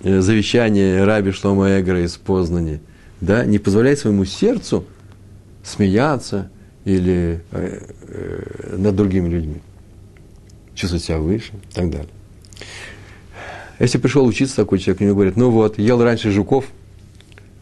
[0.04, 2.80] э, завещании Раби Шлома Эгра из Познани,
[3.20, 4.84] да, не позволяй своему сердцу
[5.64, 6.50] смеяться,
[6.84, 9.60] или э, э, над другими людьми.
[10.74, 12.08] Чувствовать себя выше и так далее.
[13.78, 16.66] Если пришел учиться такой человек, ему говорят, ну вот, ел раньше жуков,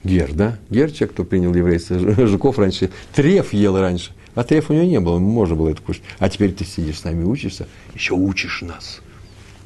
[0.05, 0.59] Гер, да?
[0.71, 5.01] Гер, человек, кто принял еврейство, жуков раньше, треф ел раньше, а треф у него не
[5.01, 6.03] было, можно было это кушать.
[6.19, 9.01] А теперь ты сидишь с нами, учишься, еще учишь нас,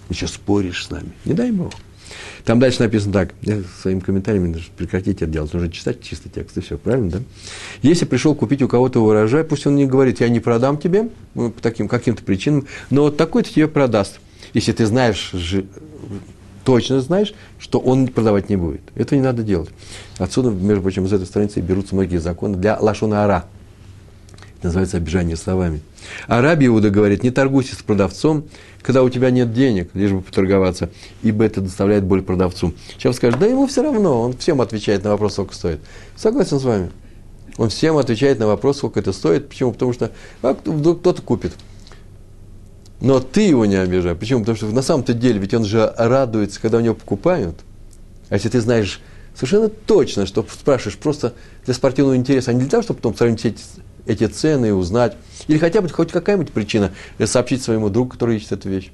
[0.08, 1.12] еще споришь с нами.
[1.24, 1.72] Не дай Бог.
[2.44, 6.60] Там дальше написано так, я своим комментариями прекратить это делать, нужно читать чистый текст, и
[6.60, 7.18] все, правильно, да?
[7.82, 11.50] Если пришел купить у кого-то урожай, пусть он не говорит, я не продам тебе, ну,
[11.50, 14.18] по таким каким-то причинам, но вот такой-то тебе продаст.
[14.54, 15.32] Если ты знаешь,
[16.64, 18.82] точно знаешь, что он продавать не будет.
[18.94, 19.70] Это не надо делать.
[20.18, 23.46] Отсюда, между прочим, из этой страницы берутся многие законы для лашона ара.
[24.58, 25.80] Это называется обижание словами.
[26.26, 28.44] А Раби Иуда говорит, не торгуйся с продавцом,
[28.82, 30.90] когда у тебя нет денег, лишь бы поторговаться,
[31.22, 32.74] ибо это доставляет боль продавцу.
[32.98, 35.80] Сейчас скажет, да ему все равно, он всем отвечает на вопрос, сколько стоит.
[36.16, 36.90] Согласен с вами.
[37.58, 39.48] Он всем отвечает на вопрос, сколько это стоит.
[39.48, 39.72] Почему?
[39.72, 41.52] Потому что а, вдруг кто-то купит.
[43.00, 44.14] но ты его не обижай.
[44.14, 44.40] Почему?
[44.40, 47.56] Потому что на самом-то деле, ведь он же радуется, когда у него покупают.
[48.30, 49.00] А если ты знаешь
[49.34, 51.34] совершенно точно, что спрашиваешь просто
[51.64, 53.40] для спортивного интереса, а не для того, чтобы потом сравнить
[54.06, 55.16] эти, цены и узнать,
[55.48, 56.92] или хотя бы хоть какая-нибудь причина
[57.24, 58.90] сообщить своему другу, который ищет эту вещь.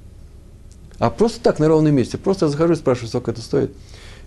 [0.98, 2.18] А просто так, на ровном месте.
[2.18, 3.72] Просто я захожу и спрашиваю, сколько это стоит.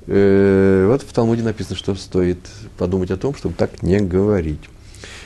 [0.08, 2.40] Э, вот в Талмуде написано, что стоит
[2.78, 4.62] подумать о том, чтобы так не говорить.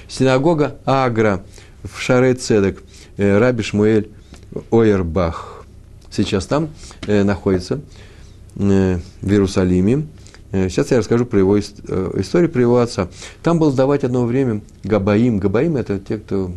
[0.07, 1.43] Синагога Агра
[1.83, 2.83] в Шаре Цедек,
[3.17, 4.09] э, Раби Шмуэль
[4.71, 5.65] Ойербах.
[6.11, 6.69] Сейчас там
[7.07, 7.81] э, находится,
[8.55, 10.07] в Иерусалиме.
[10.69, 13.09] Сейчас я расскажу про его историю, про его отца.
[13.43, 15.39] Там был сдавать одно время Габаим.
[15.39, 16.51] Габаим– это те, кто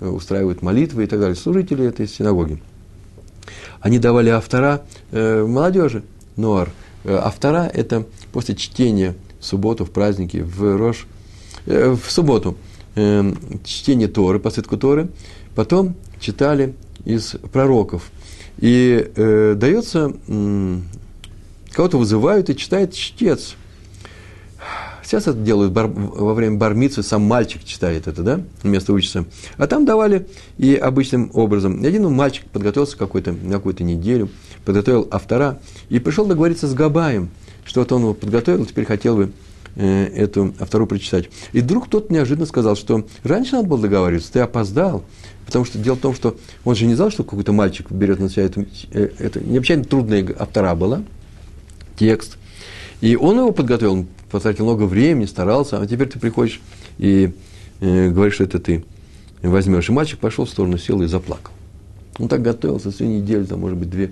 [0.00, 2.60] устраивают молитвы и так далее, служители этой синагоги.
[3.80, 4.82] Они давали автора
[5.12, 6.02] э, молодежи,
[6.36, 6.70] нуар.
[7.04, 11.06] Э, автора– это после чтения в субботу, в праздники, в Рож,
[11.66, 12.56] э, в субботу,
[12.94, 13.32] э,
[13.64, 15.08] чтение Торы, посыпку Торы,
[15.54, 16.74] потом читали
[17.04, 18.10] из пророков.
[18.58, 20.78] И э, дается, э,
[21.76, 23.54] кого-то вызывают и читает чтец–
[25.06, 29.24] Сейчас это делают бар, во время бармицы, сам мальчик читает это, да, вместо учится.
[29.56, 30.26] А там давали
[30.58, 31.84] и обычным образом.
[31.84, 34.30] Один мальчик подготовился какой-то, на какую-то неделю,
[34.64, 35.60] подготовил автора
[35.90, 37.30] и пришел договориться с Габаем,
[37.64, 39.30] что вот он его подготовил, теперь хотел бы
[39.76, 41.30] э, эту автору прочитать.
[41.52, 45.04] И вдруг кто-то неожиданно сказал, что раньше надо было договариваться, ты опоздал.
[45.46, 48.28] Потому что дело в том, что он же не знал, что какой-то мальчик берет на
[48.28, 51.04] себя эту, э, это необычайно трудная автора была,
[51.96, 52.38] текст.
[53.00, 56.60] И он его подготовил, потратил много времени, старался, а теперь ты приходишь
[56.98, 57.32] и
[57.80, 58.84] э, говоришь, что это ты
[59.42, 59.88] возьмешь.
[59.88, 61.52] И мальчик пошел в сторону, сел и заплакал.
[62.18, 64.10] Он так готовился всю неделю, там, может быть, две.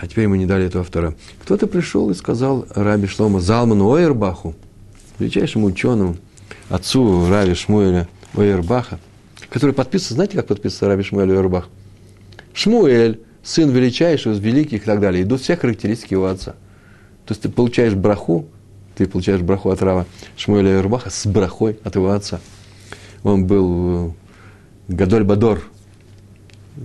[0.00, 1.14] А теперь ему не дали этого автора.
[1.42, 4.54] Кто-то пришел и сказал Раби Шлома Залману Ойербаху,
[5.18, 6.16] величайшему ученому,
[6.68, 8.98] отцу Раби Шмуэля Ойербаха,
[9.50, 11.68] который подписывается, знаете, как подписывается Раби Шмуэль Ойербах?
[12.52, 15.22] Шмуэль, сын величайшего из великих и так далее.
[15.22, 16.52] Идут все характеристики его отца.
[17.26, 18.48] То есть ты получаешь браху
[18.94, 22.40] ты получаешь браху от Рава Шмуэля Рубаха с брахой от его отца.
[23.22, 24.08] Он был
[24.88, 25.64] э, Гадоль Бадор,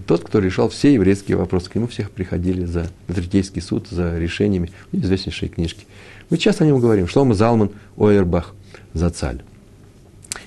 [0.07, 1.69] тот, кто решал все еврейские вопросы.
[1.69, 4.71] К нему всех приходили за Третейский суд, за решениями.
[4.91, 5.85] Известнейшие книжки.
[6.29, 7.07] Мы часто о нем говорим.
[7.07, 8.55] Шлома Залман Ойербах
[8.93, 9.41] за цаль.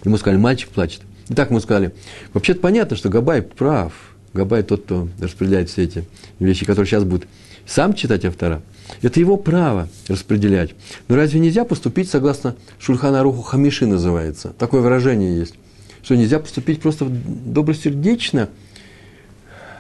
[0.05, 1.03] Ему сказали, мальчик плачет.
[1.29, 1.95] И так ему сказали,
[2.33, 3.93] вообще-то понятно, что Габай прав.
[4.35, 6.05] Габай тот, кто распределяет все эти
[6.39, 7.29] вещи, которые сейчас будут
[7.67, 8.63] сам читать автора–
[9.01, 10.75] это его право распределять.
[11.09, 14.53] Но разве нельзя поступить согласно Шульхана Руху Хамиши называется?
[14.59, 15.55] Такое выражение есть.
[16.03, 18.49] Что нельзя поступить просто добросердечно.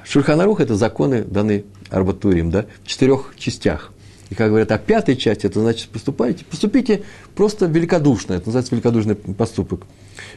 [0.04, 3.92] Шульхана Рух– это законы, даны Арбатурим, да, в четырех частях.
[4.30, 7.02] И как говорят, а пятой части, это значит, поступайте, поступите
[7.34, 9.82] просто великодушно, это называется великодушный поступок.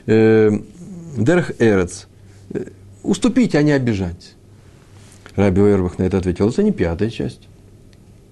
[0.05, 0.51] Э,
[1.17, 2.07] Дерх Эрец.
[3.05, 4.35] Уступите, а не обижать.
[5.35, 7.47] Раби Уэрбах на это ответил, это не пятая часть.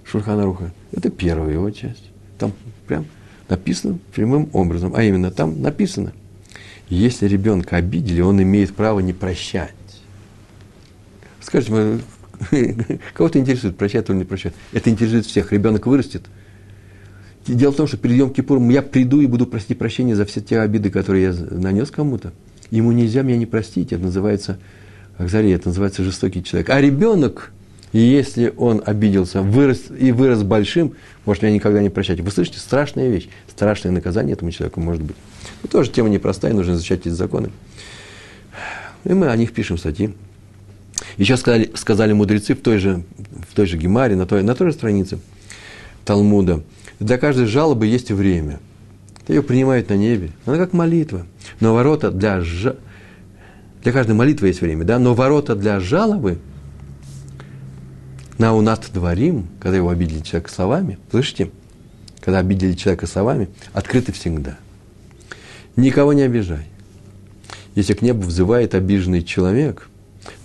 [0.03, 0.71] Шульхана Руха.
[0.91, 2.09] Это первая его часть.
[2.39, 2.53] Там
[2.87, 3.05] прям
[3.49, 4.93] написано прямым образом.
[4.95, 6.13] А именно, там написано,
[6.89, 9.73] если ребенка обидели, он имеет право не прощать.
[11.39, 11.99] Скажите,
[13.13, 14.53] кого-то интересует, прощать или не прощать?
[14.71, 15.51] Это интересует всех.
[15.51, 16.23] Ребенок вырастет.
[17.45, 20.41] Дело в том, что перед Йом Кипуром я приду и буду просить прощения за все
[20.41, 22.31] те обиды, которые я нанес кому-то.
[22.75, 23.93] Ему нельзя меня не простить.
[23.93, 24.57] Это называется,
[25.17, 26.69] Ахзари, это называется жестокий человек.
[26.69, 27.51] А ребенок–
[27.93, 30.95] если он обиделся вырос, и вырос большим,
[31.25, 32.19] может меня никогда не прощать.
[32.19, 35.15] Вы слышите, страшная вещь, страшное наказание этому человеку может быть.
[35.61, 37.51] Ну, тоже тема непростая, нужно изучать эти законы.
[39.03, 40.15] И мы о них пишем статьи.
[41.17, 43.03] Еще сказали, сказали мудрецы в той же,
[43.47, 45.19] в той же Гемаре, на той, на той же странице
[46.03, 46.63] Талмуда.
[46.99, 48.59] Для каждой жалобы есть время.
[49.27, 50.31] Ее принимают на небе.
[50.45, 51.25] Она как молитва.
[51.59, 52.75] Но ворота для, жа...
[53.81, 54.99] для каждой молитвы есть время, да?
[54.99, 56.39] но ворота для жалобы–
[58.37, 61.51] на унат дворим, когда его обидели человека словами, слышите?
[62.19, 64.57] Когда обидели человека словами, открыты всегда.
[65.75, 66.67] Никого не обижай.
[67.75, 69.89] Если к небу взывает обиженный человек,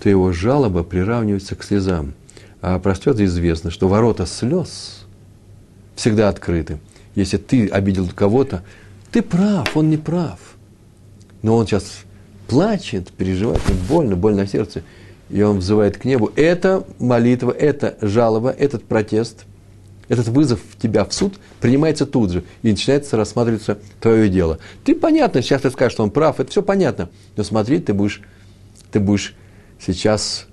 [0.00, 2.14] то его жалоба приравнивается к слезам.
[2.60, 5.06] А простет известно, что ворота слез
[5.94, 6.78] всегда открыты.
[7.18, 8.62] Если ты обидел кого-то,
[9.10, 10.38] ты прав, он не прав.
[11.42, 12.00] Но он сейчас
[12.46, 14.82] плачет, переживает, больно, больно на сердце
[15.30, 19.44] и он взывает к небу, это молитва, это жалоба, этот протест,
[20.08, 24.58] этот вызов тебя в суд принимается тут же, и начинается рассматриваться твое дело.
[24.84, 28.22] Ты понятно, сейчас ты скажешь, что он прав, это все понятно, но смотри, ты будешь,
[28.90, 29.34] ты будешь
[29.78, 30.46] сейчас,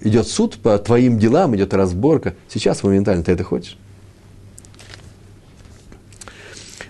[0.00, 3.78] идет суд по твоим делам, идет разборка, сейчас моментально ты это хочешь?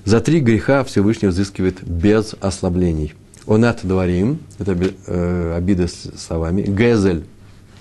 [0.04, 3.14] За три греха Всевышний взыскивает без ослаблений–
[3.46, 4.76] Онат дворим, это
[5.06, 6.62] э, обида словами.
[6.62, 7.24] Гезель,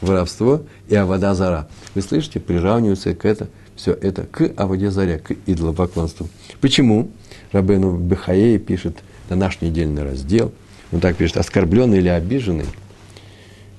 [0.02, 1.68] воровство и авода зара.
[1.94, 6.30] Вы слышите, приравнивается к это, все это к аводе заря, к идолопоклонству.
[6.62, 7.12] Почему?
[7.52, 8.98] Рабену Бехаей пишет
[9.30, 10.52] на наш недельный раздел,
[10.92, 12.66] он так пишет, оскорбленный или обиженный,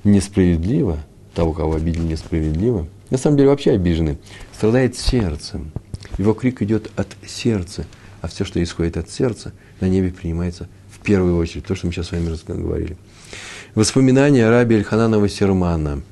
[0.04, 0.98] несправедливо,
[1.34, 4.18] того, кого обидели несправедливо, на самом деле вообще обиженный,
[4.54, 5.72] страдает сердцем.
[6.16, 7.86] Его крик идет от сердца,
[8.22, 11.92] а все, что исходит от сердца, на небе принимается в первую очередь, то, что мы
[11.92, 12.96] сейчас с вами говорили.
[13.74, 16.02] Воспоминания раби Эльхананова Сермана.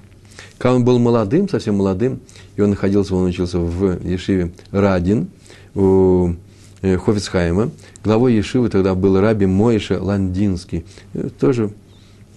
[0.58, 2.20] Когда он был молодым, совсем молодым,
[2.56, 5.28] и он находился, он учился в Ешиве Радин,
[5.74, 6.34] у
[6.82, 7.70] э, Хофицхайма.
[8.02, 10.84] Главой Ешивы тогда был раби Моиша Ландинский,
[11.14, 11.70] э, тоже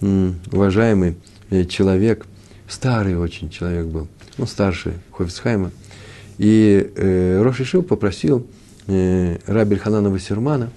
[0.00, 1.16] уважаемый
[1.50, 2.26] э, человек,
[2.68, 4.06] старый очень человек был,
[4.38, 5.72] он старший Хофицхайма.
[6.38, 8.46] И э, Рош Ишив попросил
[8.86, 10.70] э, раби Хананова Сермана,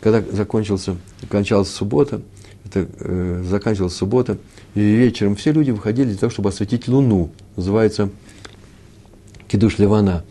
[0.00, 0.96] когда закончился,
[1.28, 2.20] кончалась суббота,
[2.64, 4.38] это э, заканчивалась суббота,
[4.74, 8.10] и вечером все люди выходили для того, чтобы осветить луну, называется
[9.48, 10.24] Кидуш Ливана.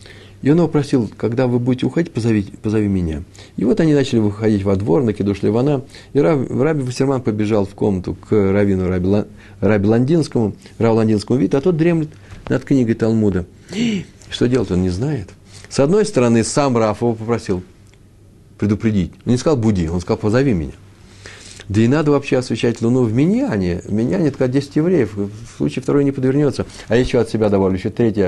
[0.43, 3.23] И он его просил, когда вы будете уходить, позови, позови меня.
[3.55, 5.81] И вот они начали выходить во двор на Кидуш Ливана,
[6.13, 9.25] и Раб, Раби Вассерман побежал в комнату к Равину Раби,
[9.59, 12.09] Раби Ландинскому, Рау Ландинскому виду, а тот дремлет
[12.49, 13.45] над книгой Талмуда.
[14.29, 15.29] Что делать, он не знает.
[15.69, 17.63] С одной стороны, сам Раф его попросил
[18.57, 19.11] предупредить.
[19.25, 20.73] Он не сказал «буди», он сказал «позови меня».
[21.69, 23.81] Да и надо вообще освещать Луну в Миньяне.
[23.83, 26.65] В Миньяне только 10 евреев, в случае второй не подвернется.
[26.87, 28.25] А еще от себя добавлю еще третий,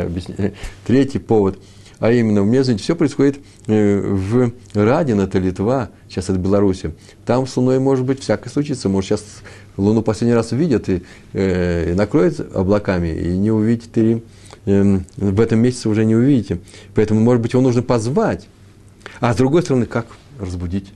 [0.86, 1.58] третий повод.
[2.00, 6.94] А именно, в Мезоне все происходит э, в Радин, это Литва, сейчас это Белоруссия.
[7.26, 8.88] Там с Луной может быть всякое случится.
[8.88, 9.24] Может, сейчас
[9.76, 14.24] Луну последний раз увидят и, э, и накроет облаками, и не увидите, и
[14.70, 16.60] э, в этом месяце уже не увидите.
[16.96, 18.48] Поэтому, может быть, его нужно позвать.
[19.20, 20.08] А с другой стороны, как
[20.40, 20.92] разбудить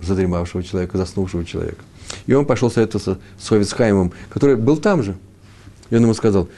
[0.00, 1.84] задремавшего человека, заснувшего человека?
[2.26, 5.16] И он пошел советоваться с Ховицхаймом, который был там же.
[5.90, 6.48] И он ему сказал,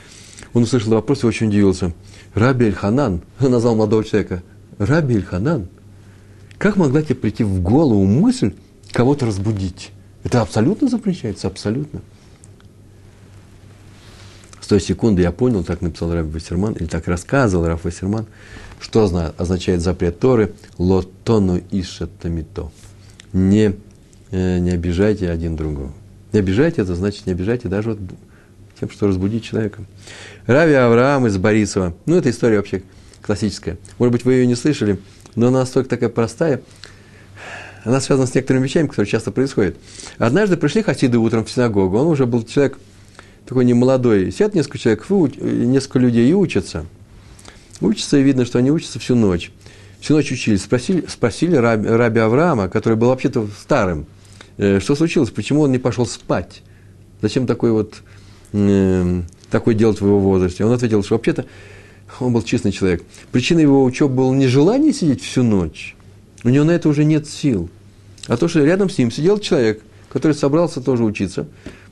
[0.53, 1.93] он услышал вопрос и очень удивился.
[2.35, 4.43] Раби Эльханан, он назвал молодого человека,
[4.79, 5.69] Раби Эльханан,
[6.59, 8.55] как могла тебе прийти в голову мысль
[8.93, 9.93] кого-то разбудить?
[10.25, 12.03] Это абсолютно запрещается, абсолютно.
[14.71, 18.27] Той секунды я понял, так написал Раби Вассерман, или так рассказывал Раф Вассерман,
[18.81, 19.05] что
[19.37, 22.71] означает запрет Торы «лотону ишатамито».
[23.35, 23.75] Не
[24.31, 25.93] Э, не обижайте один другого.
[26.33, 27.99] Не обижайте, это значит не обижайте даже вот
[28.79, 29.83] тем, что разбудить человека.
[30.47, 31.95] Рави Авраам из Борисова.
[32.07, 32.83] Ну, эта история вообще
[33.23, 33.77] классическая.
[33.99, 34.99] Может быть, вы ее не слышали,
[35.35, 36.63] но она настолько такая простая.
[37.85, 39.77] Она связана с некоторыми вещами, которые часто происходят.
[40.19, 41.99] Однажды пришли хасиды утром в синагогу.
[41.99, 42.79] Он уже был человек
[43.51, 44.33] такой немолодой.
[44.33, 46.87] Сидят несколько человек, несколько людей и учатся.
[47.83, 49.53] Учатся, и видно, что они учатся всю ночь.
[50.01, 50.63] Всю ночь учились.
[50.63, 54.07] Спросили, спросили раби, раби Авраама, который был вообще-то старым,
[54.61, 56.63] Э, что случилось, почему он не пошел спать?
[57.23, 58.03] Зачем такой вот,
[58.53, 60.67] э, такой делать в его возрасте?
[60.67, 61.47] Он ответил, что вообще-то
[62.21, 63.03] он был честный человек.
[63.33, 65.97] Причина его учебы было не желание сидеть всю ночь.
[66.45, 67.71] У него на это уже нет сил.
[68.27, 71.49] А то, что рядом с ним сидел человек, который собрался тоже учиться,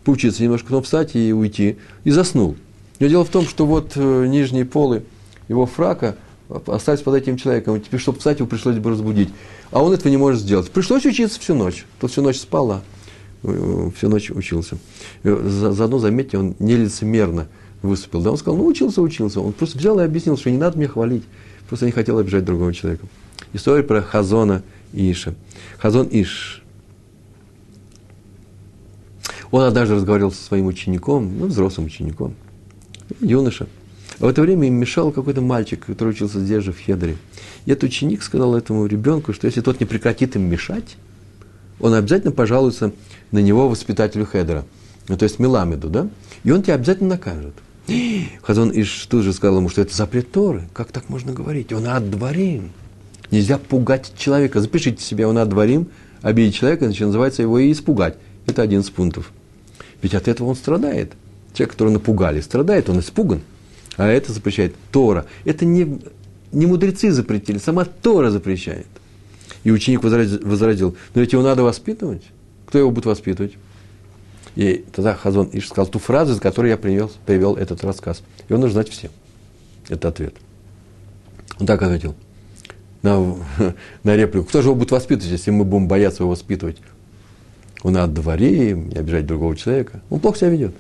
[0.09, 2.57] поучиться немножко, потом встать и уйти, и заснул.
[2.99, 5.03] Но дело в том, что вот э, нижние полы
[5.49, 6.17] его фрака
[6.67, 7.77] остались под этим человеком.
[7.77, 9.29] И теперь, чтобы встать, его пришлось бы разбудить.
[9.71, 10.71] А он этого не может сделать.
[10.71, 11.85] Пришлось учиться всю ночь.
[12.01, 12.83] Тот всю ночь спал, а
[13.95, 14.79] всю ночь учился.
[15.23, 17.49] Заодно, заметьте, он нелицемерно
[17.83, 18.23] выступил.
[18.23, 19.43] Да, он сказал, ну, учился, учился.
[19.43, 21.25] Он просто взял и объяснил, что не надо меня хвалить.
[21.69, 23.07] Просто не хотел обижать другого человека.
[23.53, 24.63] История про Хазона
[24.95, 25.35] Иша.
[25.77, 26.63] Хазон Иш.
[29.51, 32.35] Он однажды разговаривал со своим учеником, ну, взрослым учеником,
[33.21, 33.67] юноша–
[34.21, 37.17] а в это время им мешал какой-то мальчик, который учился здесь же, в Хедере.
[37.67, 40.97] И этот ученик сказал этому ребенку, что если тот не прекратит им мешать,
[41.79, 42.93] он обязательно пожалуется
[43.31, 44.65] на него воспитателю Хедера,
[45.07, 46.09] ну, то есть Меламеду, да?
[46.43, 47.55] И он тебя обязательно накажет.
[48.43, 50.69] Хазон Иш тут же сказал ему, что это запрет Торы.
[50.73, 51.73] Как так можно говорить?
[51.73, 52.73] Он аддварим.
[53.31, 54.61] Нельзя пугать человека.
[54.61, 55.89] Запишите себе, он аддварим,
[56.23, 58.17] обидеть человека, значит, называется его и испугать.
[58.47, 59.31] Это один из пунктов.
[60.03, 61.13] Ведь от этого он страдает.
[61.55, 63.43] Человек, которого напугали, страдает, он испуган
[63.99, 65.27] а это запрещает Тора.
[65.45, 66.01] Это не,
[66.53, 68.87] не мудрецы запретили, сама Тора запрещает.
[69.65, 72.23] И ученик возразил, но ведь его надо воспитывать.
[72.67, 73.55] Кто его будет воспитывать?
[74.55, 78.23] И тогда Хазон Иш сказал ту фразу, за которой я привел, привел этот рассказ.
[78.49, 79.11] И он нужно знать всем.
[79.89, 80.35] Это ответ.
[81.59, 82.15] Он так ответил
[83.03, 83.37] на,
[84.05, 84.47] на реплику.
[84.47, 86.79] Кто же его будет воспитывать, если мы будем бояться его воспитывать?
[87.83, 90.01] Он от дворе, не обижать другого человека.
[90.11, 90.75] Он плохо себя ведет.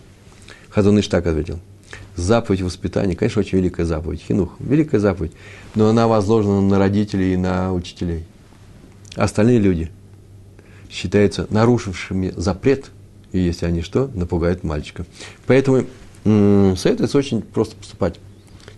[0.70, 1.60] Хазон Иш так ответил
[2.16, 5.32] заповедь воспитания, конечно, очень великая заповедь, хинух, великая заповедь,
[5.74, 8.24] но она возложена на родителей и на учителей.
[9.14, 9.90] остальные люди
[10.90, 12.90] считаются нарушившими запрет,
[13.32, 15.04] и если они что, напугают мальчика.
[15.46, 15.84] Поэтому
[16.24, 18.18] советуется очень просто поступать.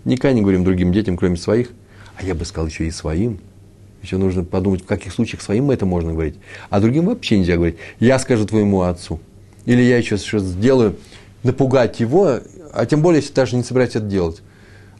[0.04, 1.70] Никогда не говорим другим детям, кроме своих,
[2.16, 3.38] а я бы сказал еще и своим.
[4.02, 6.36] Еще нужно подумать, в каких случаях своим это можно говорить.
[6.70, 7.76] А другим вообще нельзя говорить.
[7.98, 9.20] Я скажу твоему отцу.
[9.66, 10.96] Или я еще что-то сделаю,
[11.42, 12.40] напугать его,
[12.72, 14.42] а тем более, если даже не собираешься это делать.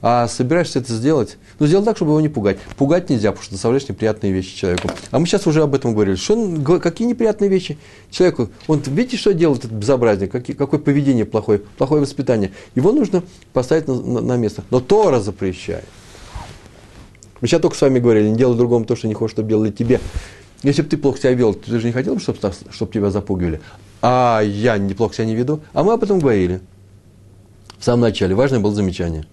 [0.03, 2.59] А собираешься это сделать, ну, сделай так, чтобы его не пугать.
[2.79, 4.89] Пугать нельзя, потому что доставляешь неприятные вещи человеку.
[5.11, 6.17] А мы сейчас уже об этом говорили.
[6.17, 7.77] Что какие неприятные вещи
[8.11, 8.49] человеку?
[8.67, 10.27] Он, видите, что делает этот безобразие?
[10.27, 11.61] Какие, какое поведение плохое?
[11.77, 12.51] Плохое воспитание.
[12.75, 13.23] Его нужно
[13.53, 14.65] поставить на, на, на место.
[14.71, 15.85] Но Тора запрещает.
[17.41, 19.71] Мы сейчас только с вами говорили, не делай другому то, что не хочешь, чтобы делали
[19.71, 20.01] тебе.
[20.63, 22.39] Если бы ты плохо себя вел, ты же не хотел, чтобы,
[22.71, 23.61] чтобы тебя запугивали.
[24.03, 25.61] А я неплохо себя не веду.
[25.73, 26.61] А мы об этом говорили.
[27.79, 28.35] В самом начале.
[28.35, 29.27] Важное было замечание.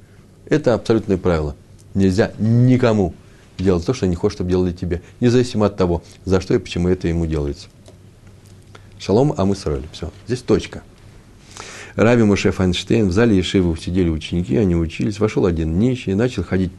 [0.45, 1.55] Это абсолютное правило.
[1.93, 3.13] Нельзя никому
[3.57, 5.01] делать то, что не хочешь, чтобы делали тебе.
[5.19, 7.67] Независимо от того, за что и почему это ему делается.
[8.99, 9.83] Шалом, а мы срали.
[9.91, 10.11] Все.
[10.27, 10.83] Здесь точка.
[11.95, 15.19] Раби Моше Файнштейн, в зале Ешивы сидели ученики, они учились.
[15.19, 16.71] Вошел один нищий, начал ходить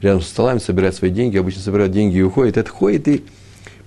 [0.00, 1.36] рядом с столами, собирать свои деньги.
[1.36, 2.56] Обычно собирают деньги и уходит.
[2.56, 3.24] Это ходит и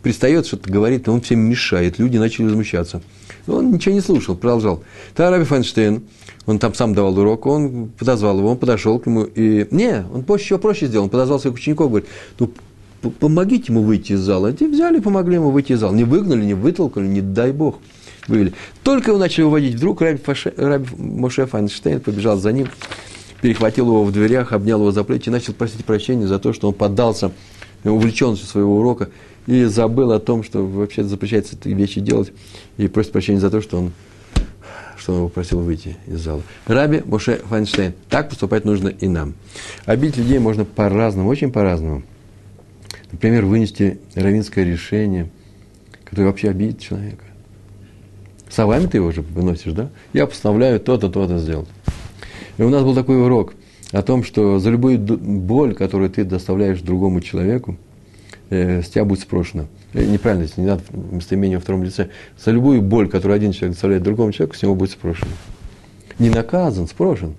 [0.01, 1.97] пристает, что-то говорит, он всем мешает.
[1.97, 3.01] Люди начали возмущаться.
[3.47, 4.84] Но он ничего не слушал, продолжал.
[5.16, 6.03] Тогда Раби Файнштейн,
[6.45, 9.68] он там сам давал урок, он подозвал его, он подошел к нему и...
[9.72, 12.09] Не, он проще, еще проще сделал, он подозвал своих учеников, говорит,
[12.39, 12.51] ну,
[13.11, 14.51] помогите ему выйти из зала.
[14.51, 15.93] И взяли, помогли ему выйти из зала.
[15.93, 17.80] Не выгнали, не вытолкали, не дай бог.
[18.28, 18.53] Вывели.
[18.84, 22.68] Только его начали уводить, вдруг Раби, Фаше, Раби Моше Файнштейн побежал за ним,
[23.43, 26.69] перехватил его в дверях, обнял его за плечи и начал просить прощения за то, что
[26.69, 27.33] он поддался
[27.83, 29.09] увлеченностью своего урока
[29.47, 32.31] и забыл о том, что вообще запрещается эти вещи делать,
[32.77, 33.91] и просит прощения за то, что он,
[34.95, 36.41] что он его просил выйти из зала.
[36.67, 37.93] Раби Моше Файнштейн.
[38.09, 39.33] Так поступать нужно и нам.
[39.85, 42.03] Обидеть людей можно по-разному, очень по-разному.
[43.11, 45.29] Например, вынести равинское решение,
[46.05, 47.25] которое вообще обидит человека.
[48.49, 49.89] Словами ты его уже выносишь, да?
[50.13, 51.67] Я постановляю то-то, то-то сделать.
[52.58, 53.54] И у нас был такой урок
[53.91, 57.78] о том, что за любую боль, которую ты доставляешь другому человеку,
[58.49, 59.66] э, с тебя будет спрошено.
[59.93, 62.10] Э, неправильно, не надо местоимение во втором лице.
[62.43, 65.32] За любую боль, которую один человек доставляет другому человеку, с него будет спрошено.
[66.20, 67.36] Не наказан, спрошен.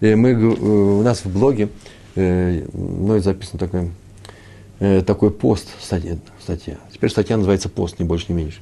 [0.00, 1.68] И мы, э, у нас в блоге
[2.16, 3.90] э, мной записан такой,
[4.80, 6.16] э, такой пост, статья.
[6.92, 8.60] Теперь статья называется «Пост», не больше, не меньше.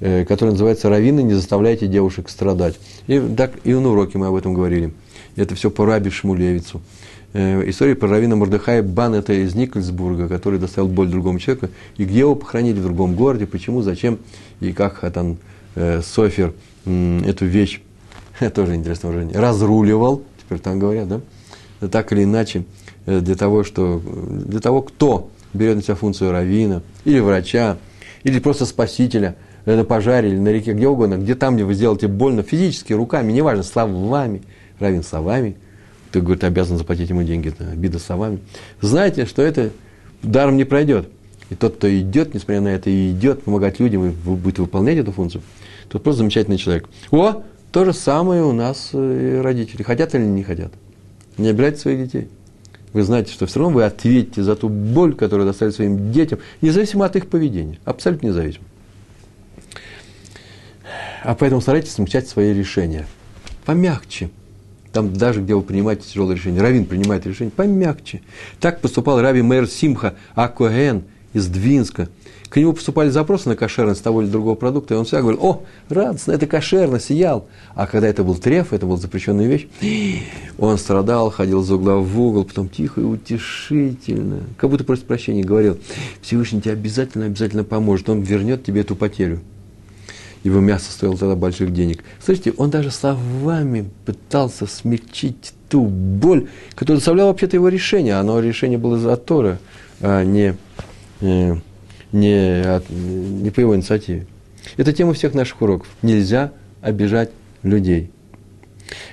[0.00, 2.78] Э, который называется «Равины, не заставляйте девушек страдать».
[3.06, 4.92] И, так, и на уроке мы об этом говорили.
[5.36, 6.80] Это все по Раби Шмулевицу.
[7.32, 11.68] Э, история про Равина Мордыхая Бан, это из Никольсбурга, который доставил боль другому человеку.
[11.96, 14.18] И где его похоронили в другом городе, почему, зачем
[14.60, 15.38] и как Хатан
[15.76, 16.54] э, Софер
[16.84, 17.80] э, эту вещь,
[18.54, 21.20] тоже интересное выражение, разруливал, теперь там говорят, да?
[21.88, 22.64] Так или иначе,
[23.06, 27.78] э, для того, что, для того, кто берет на себя функцию равина, или врача,
[28.24, 31.74] или просто спасителя э, на пожаре или на реке, где угодно, где там, где вы
[31.74, 34.42] сделаете больно, физически, руками, неважно, словами,
[34.80, 35.56] равен словами,
[36.12, 38.40] ты, говорит, обязан заплатить ему деньги, это обида словами.
[38.80, 39.70] Знаете, что это
[40.22, 41.08] даром не пройдет.
[41.50, 45.12] И тот, кто идет, несмотря на это, и идет помогать людям, и будет выполнять эту
[45.12, 45.42] функцию,
[45.88, 46.88] тот просто замечательный человек.
[47.10, 49.82] О, то же самое у нас э, родители.
[49.82, 50.72] Хотят или не хотят.
[51.38, 52.28] Не обижайте своих детей.
[52.92, 57.04] Вы знаете, что все равно вы ответите за ту боль, которую доставили своим детям, независимо
[57.04, 57.78] от их поведения.
[57.84, 58.64] Абсолютно независимо.
[61.22, 63.06] А поэтому старайтесь смягчать свои решения.
[63.64, 64.30] Помягче.
[64.92, 68.22] Там даже, где вы принимаете тяжелое решение, Равин принимает решение, помягче.
[68.58, 72.08] Так поступал Раби Мэр Симха Акоэн из Двинска.
[72.48, 75.62] К нему поступали запросы на кошерность того или другого продукта, и он всегда говорил, о,
[75.88, 77.46] радостно, это кошерно, сиял.
[77.76, 79.68] А когда это был треф, это была запрещенная вещь,
[80.58, 85.44] он страдал, ходил из угла в угол, потом тихо и утешительно, как будто просит прощения,
[85.44, 85.78] говорил,
[86.22, 89.38] Всевышний тебе обязательно, обязательно поможет, он вернет тебе эту потерю
[90.42, 92.02] его мясо стоило тогда больших денег.
[92.24, 98.14] Слышите, он даже словами пытался смягчить ту боль, которая доставляла вообще-то его решение.
[98.14, 99.58] Оно решение было из-за Тора,
[100.00, 100.56] а не,
[101.20, 101.56] э,
[102.12, 104.26] не, от, не по его инициативе.
[104.76, 105.88] Это тема всех наших уроков.
[106.02, 107.30] Нельзя обижать
[107.62, 108.10] людей.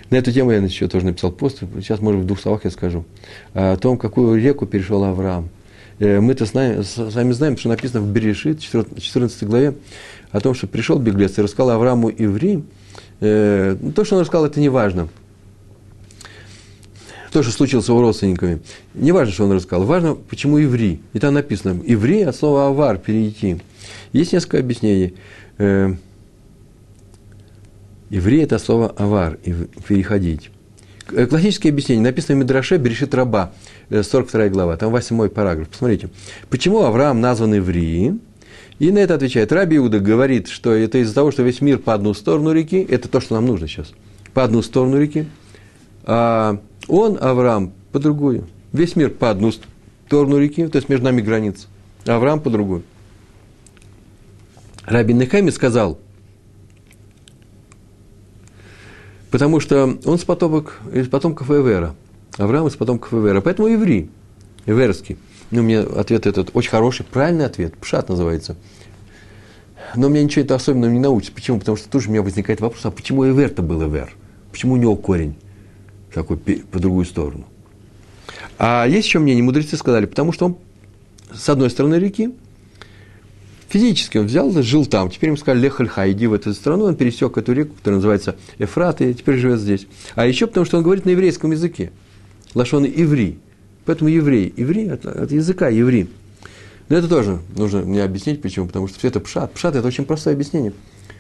[0.10, 1.60] На эту тему я еще тоже написал пост.
[1.76, 3.06] Сейчас, может, в двух словах я скажу.
[3.54, 5.50] О том, какую реку перешел Авраам.
[6.00, 9.74] Э, мы-то знаем, сами знаем, что написано в Берешит, 14 главе,
[10.32, 12.64] о том, что пришел беглец и рассказал Аврааму иври,
[13.20, 15.10] э, то, что он рассказал, это не важно.
[17.32, 18.62] То, что случилось с его родственниками.
[18.94, 19.86] Не важно, что он рассказал.
[19.86, 21.02] Важно, почему иври.
[21.14, 23.58] И там написано, иври от слова авар, перейти.
[24.14, 25.14] Есть несколько объяснений.
[25.58, 25.94] Э,
[28.10, 29.38] иври– это слово авар,
[29.88, 30.50] переходить.
[31.12, 33.54] Э, классическое объяснение написано в Мидраше Берешит Раба,
[33.90, 35.70] 42 э, глава, там 8 параграф.
[35.70, 36.10] Посмотрите.
[36.50, 38.18] Почему Авраам назван евреи?
[38.80, 41.94] И на это отвечает Раби Иуда, говорит, что это из-за того, что весь мир по
[41.94, 43.92] одну сторону реки, это то, что нам нужно сейчас,
[44.34, 45.28] по одну сторону реки,
[46.04, 48.48] А он, Авраам, по другую.
[48.72, 51.68] Весь мир по одну сторону реки, то есть между нами граница.
[52.06, 52.84] Авраам по другую.
[54.86, 56.00] Рабин Нехеми сказал,
[59.32, 61.96] потому что он с потомок, из потомков Эвера.
[62.38, 63.42] Авраам из потомков Эвера.
[63.42, 64.10] Поэтому еврей,
[64.66, 65.18] эверский.
[65.52, 67.78] Ну, меня ответ этот очень хороший, правильный ответ.
[67.78, 68.56] Пшат называется.
[69.96, 71.34] Но мне ничего это особенного не научится.
[71.34, 71.60] Почему?
[71.60, 74.14] Потому что тоже у меня возникает вопрос, а почему Эвер-то был Эвер?
[74.52, 75.36] Почему у него корень
[76.14, 77.46] такой по другую сторону?
[78.60, 80.58] А есть еще мнение, мудрецы сказали, потому что он
[81.34, 82.34] с одной стороны реки,
[83.70, 85.10] физически он взял, жил там.
[85.10, 86.86] Теперь ему сказали, Лехальха, иди в эту страну.
[86.86, 89.88] Он пересек эту реку, которая называется Эфрат, и теперь живет здесь.
[90.16, 91.92] А еще потому, что он говорит на еврейском языке.
[92.54, 93.40] Лашон иври.
[93.88, 94.54] Поэтому еврей.
[94.58, 96.10] Еврей от, языка еврей.
[96.90, 98.68] Но это тоже нужно мне объяснить, почему.
[98.68, 99.54] Потому что все это пшат.
[99.54, 100.74] Пшат– это очень простое объяснение.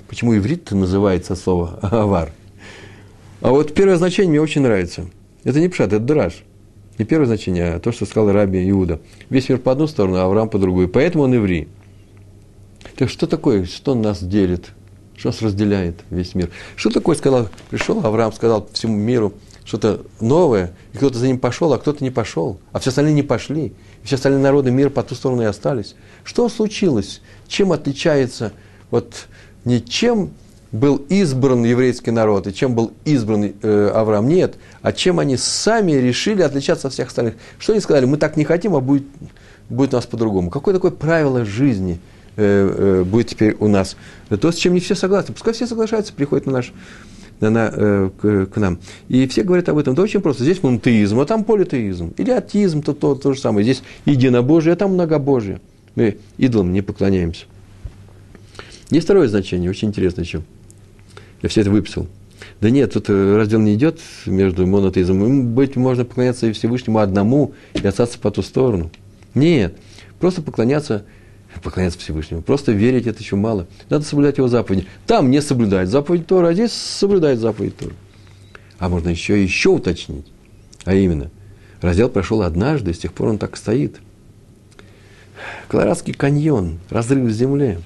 [0.07, 2.32] Почему иврит называется слово авар.
[3.39, 5.07] А вот первое значение мне очень нравится.
[5.45, 6.43] Это не пшат, это драж.
[6.97, 8.99] Не первое значение, а то, что сказал Раби Иуда.
[9.30, 10.89] Весь мир по одну сторону, а Авраам по другую.
[10.89, 11.70] Поэтому он еврей.
[12.97, 14.72] Так что такое, что нас делит?
[15.15, 16.49] Что нас разделяет весь мир?
[16.76, 19.34] Что такое, сказал, пришел Авраам, сказал всему миру
[19.68, 23.22] что-то новое, и кто-то за ним пошел, а кто-то не пошел, а все остальные не
[23.22, 25.95] пошли, и все остальные народы мира по ту сторону и остались.
[26.24, 27.22] Что случилось?
[27.47, 28.53] Чем отличается
[28.89, 29.28] вот
[29.65, 30.32] не чем
[30.72, 35.91] был избран еврейский народ и чем был избран э, Авраам, нет, а чем они сами
[35.91, 37.36] решили отличаться от всех остальных.
[37.59, 39.03] Что они сказали, мы так не хотим, а будет,
[39.70, 40.49] будет у нас по-другому.
[40.49, 41.99] Какое такое правило жизни–
[42.39, 43.97] Э, э, будет теперь у нас.
[44.30, 45.34] То, с чем не все согласны.
[45.34, 46.72] Пускай все соглашаются, приходят на наш,
[47.39, 48.79] на, на, э, к, к нам.
[49.09, 49.93] И все говорят об этом.
[49.93, 50.43] Это очень просто.
[50.43, 52.13] Здесь монотеизм, а там политеизм.
[52.17, 53.63] Или атеизм, то, то, то же самое.
[53.63, 55.61] Здесь единобожие, а там многобожие.
[55.95, 57.45] Мы идолам не поклоняемся.
[58.89, 60.41] Есть второе значение, очень интересное еще.
[61.41, 62.07] Я все это выписал.
[62.61, 65.53] Да нет, тут раздел не идет между монотеизмом.
[65.53, 68.91] Быть можно поклоняться и Всевышнему одному и остаться по ту сторону.
[69.35, 69.75] Нет,
[70.19, 71.05] просто поклоняться
[71.63, 72.41] поклоняться Всевышнему.
[72.41, 73.67] Просто верить это еще мало.
[73.89, 74.87] Надо соблюдать его заповеди.
[75.05, 77.93] Там не соблюдать заповедь Тора, а здесь соблюдать заповедь Тора.
[78.79, 80.27] А можно еще еще уточнить.
[80.85, 81.29] А именно,
[81.81, 83.99] раздел прошел однажды, с тех пор он так стоит.
[85.67, 87.79] Колорадский каньон, разрыв в земле.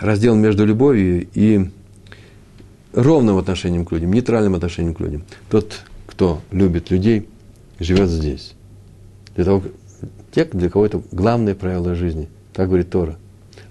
[0.00, 1.70] Раздел между любовью и
[2.92, 5.24] ровным отношением к людям, нейтральным отношением к людям.
[5.48, 7.28] Тот, кто любит людей,
[7.78, 8.54] живет здесь.
[9.36, 9.62] Для того,
[10.32, 12.28] те, для кого это главное правило жизни.
[12.52, 13.16] Так говорит Тора.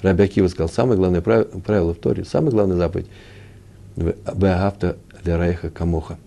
[0.01, 3.07] Раби Акива сказал, самое главное правило в Торе, самая главная заповедь–
[3.95, 6.17] Беагавта для Райха Камоха.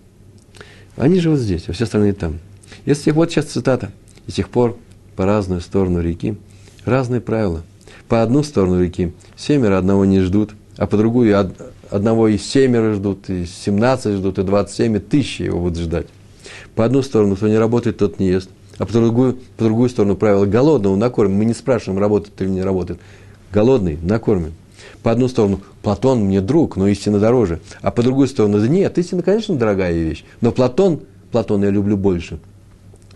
[0.97, 2.39] Они живут здесь, а все остальные там.
[2.85, 3.91] Если вот сейчас цитата.
[4.27, 4.77] И с тех пор
[5.17, 6.37] по разную сторону реки
[6.85, 7.63] разные правила.
[8.09, 11.51] По одну сторону реки семеро одного не ждут, а по другую
[11.91, 16.07] одного и семеро ждут, и семнадцать ждут, и двадцать семь, и тысячи его будут ждать.
[16.75, 18.51] По одну сторону, кто не работает, тот не ест–
[18.83, 21.37] а по другую, по другую сторону правило голодного накормим.
[21.37, 22.99] Мы не спрашиваем, работает или не работает.
[23.53, 24.55] Голодный накормим.
[25.05, 27.61] По одну сторону, Платон мне друг, но истина дороже.
[27.81, 30.25] А по другую сторону, да нет, истина, конечно, дорогая вещь.
[30.41, 32.41] Но Платон, Платон я люблю больше.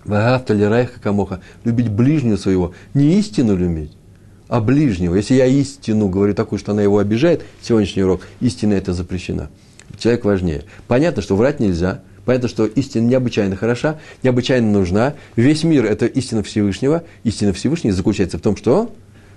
[0.04, 1.40] Вагавта ли райха камоха.
[1.64, 2.72] Любить ближнего своего.
[2.94, 3.90] Не истину любить,
[4.46, 5.16] а ближнего.
[5.16, 9.50] Если я истину говорю такую, что она его обижает, сегодняшний урок, истина это запрещена.
[9.98, 10.62] Человек важнее.
[10.86, 15.14] Понятно, что врать нельзя– Понятно, что истина необычайно хороша, необычайно нужна.
[15.36, 17.04] Весь мир– это истина Всевышнего.
[17.22, 18.92] Истина Всевышнего заключается в том, что,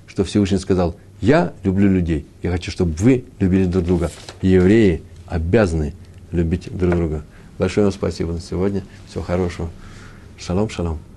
[0.07, 2.25] что Всевышний сказал, я люблю людей.
[2.41, 4.11] Я хочу, чтобы вы любили друг друга.
[4.41, 5.93] Евреи обязаны
[6.31, 7.23] любить друг друга.
[7.59, 8.83] Большое вам спасибо на сегодня.
[9.07, 9.69] Всего хорошего.
[10.39, 11.09] Шалом, шалом.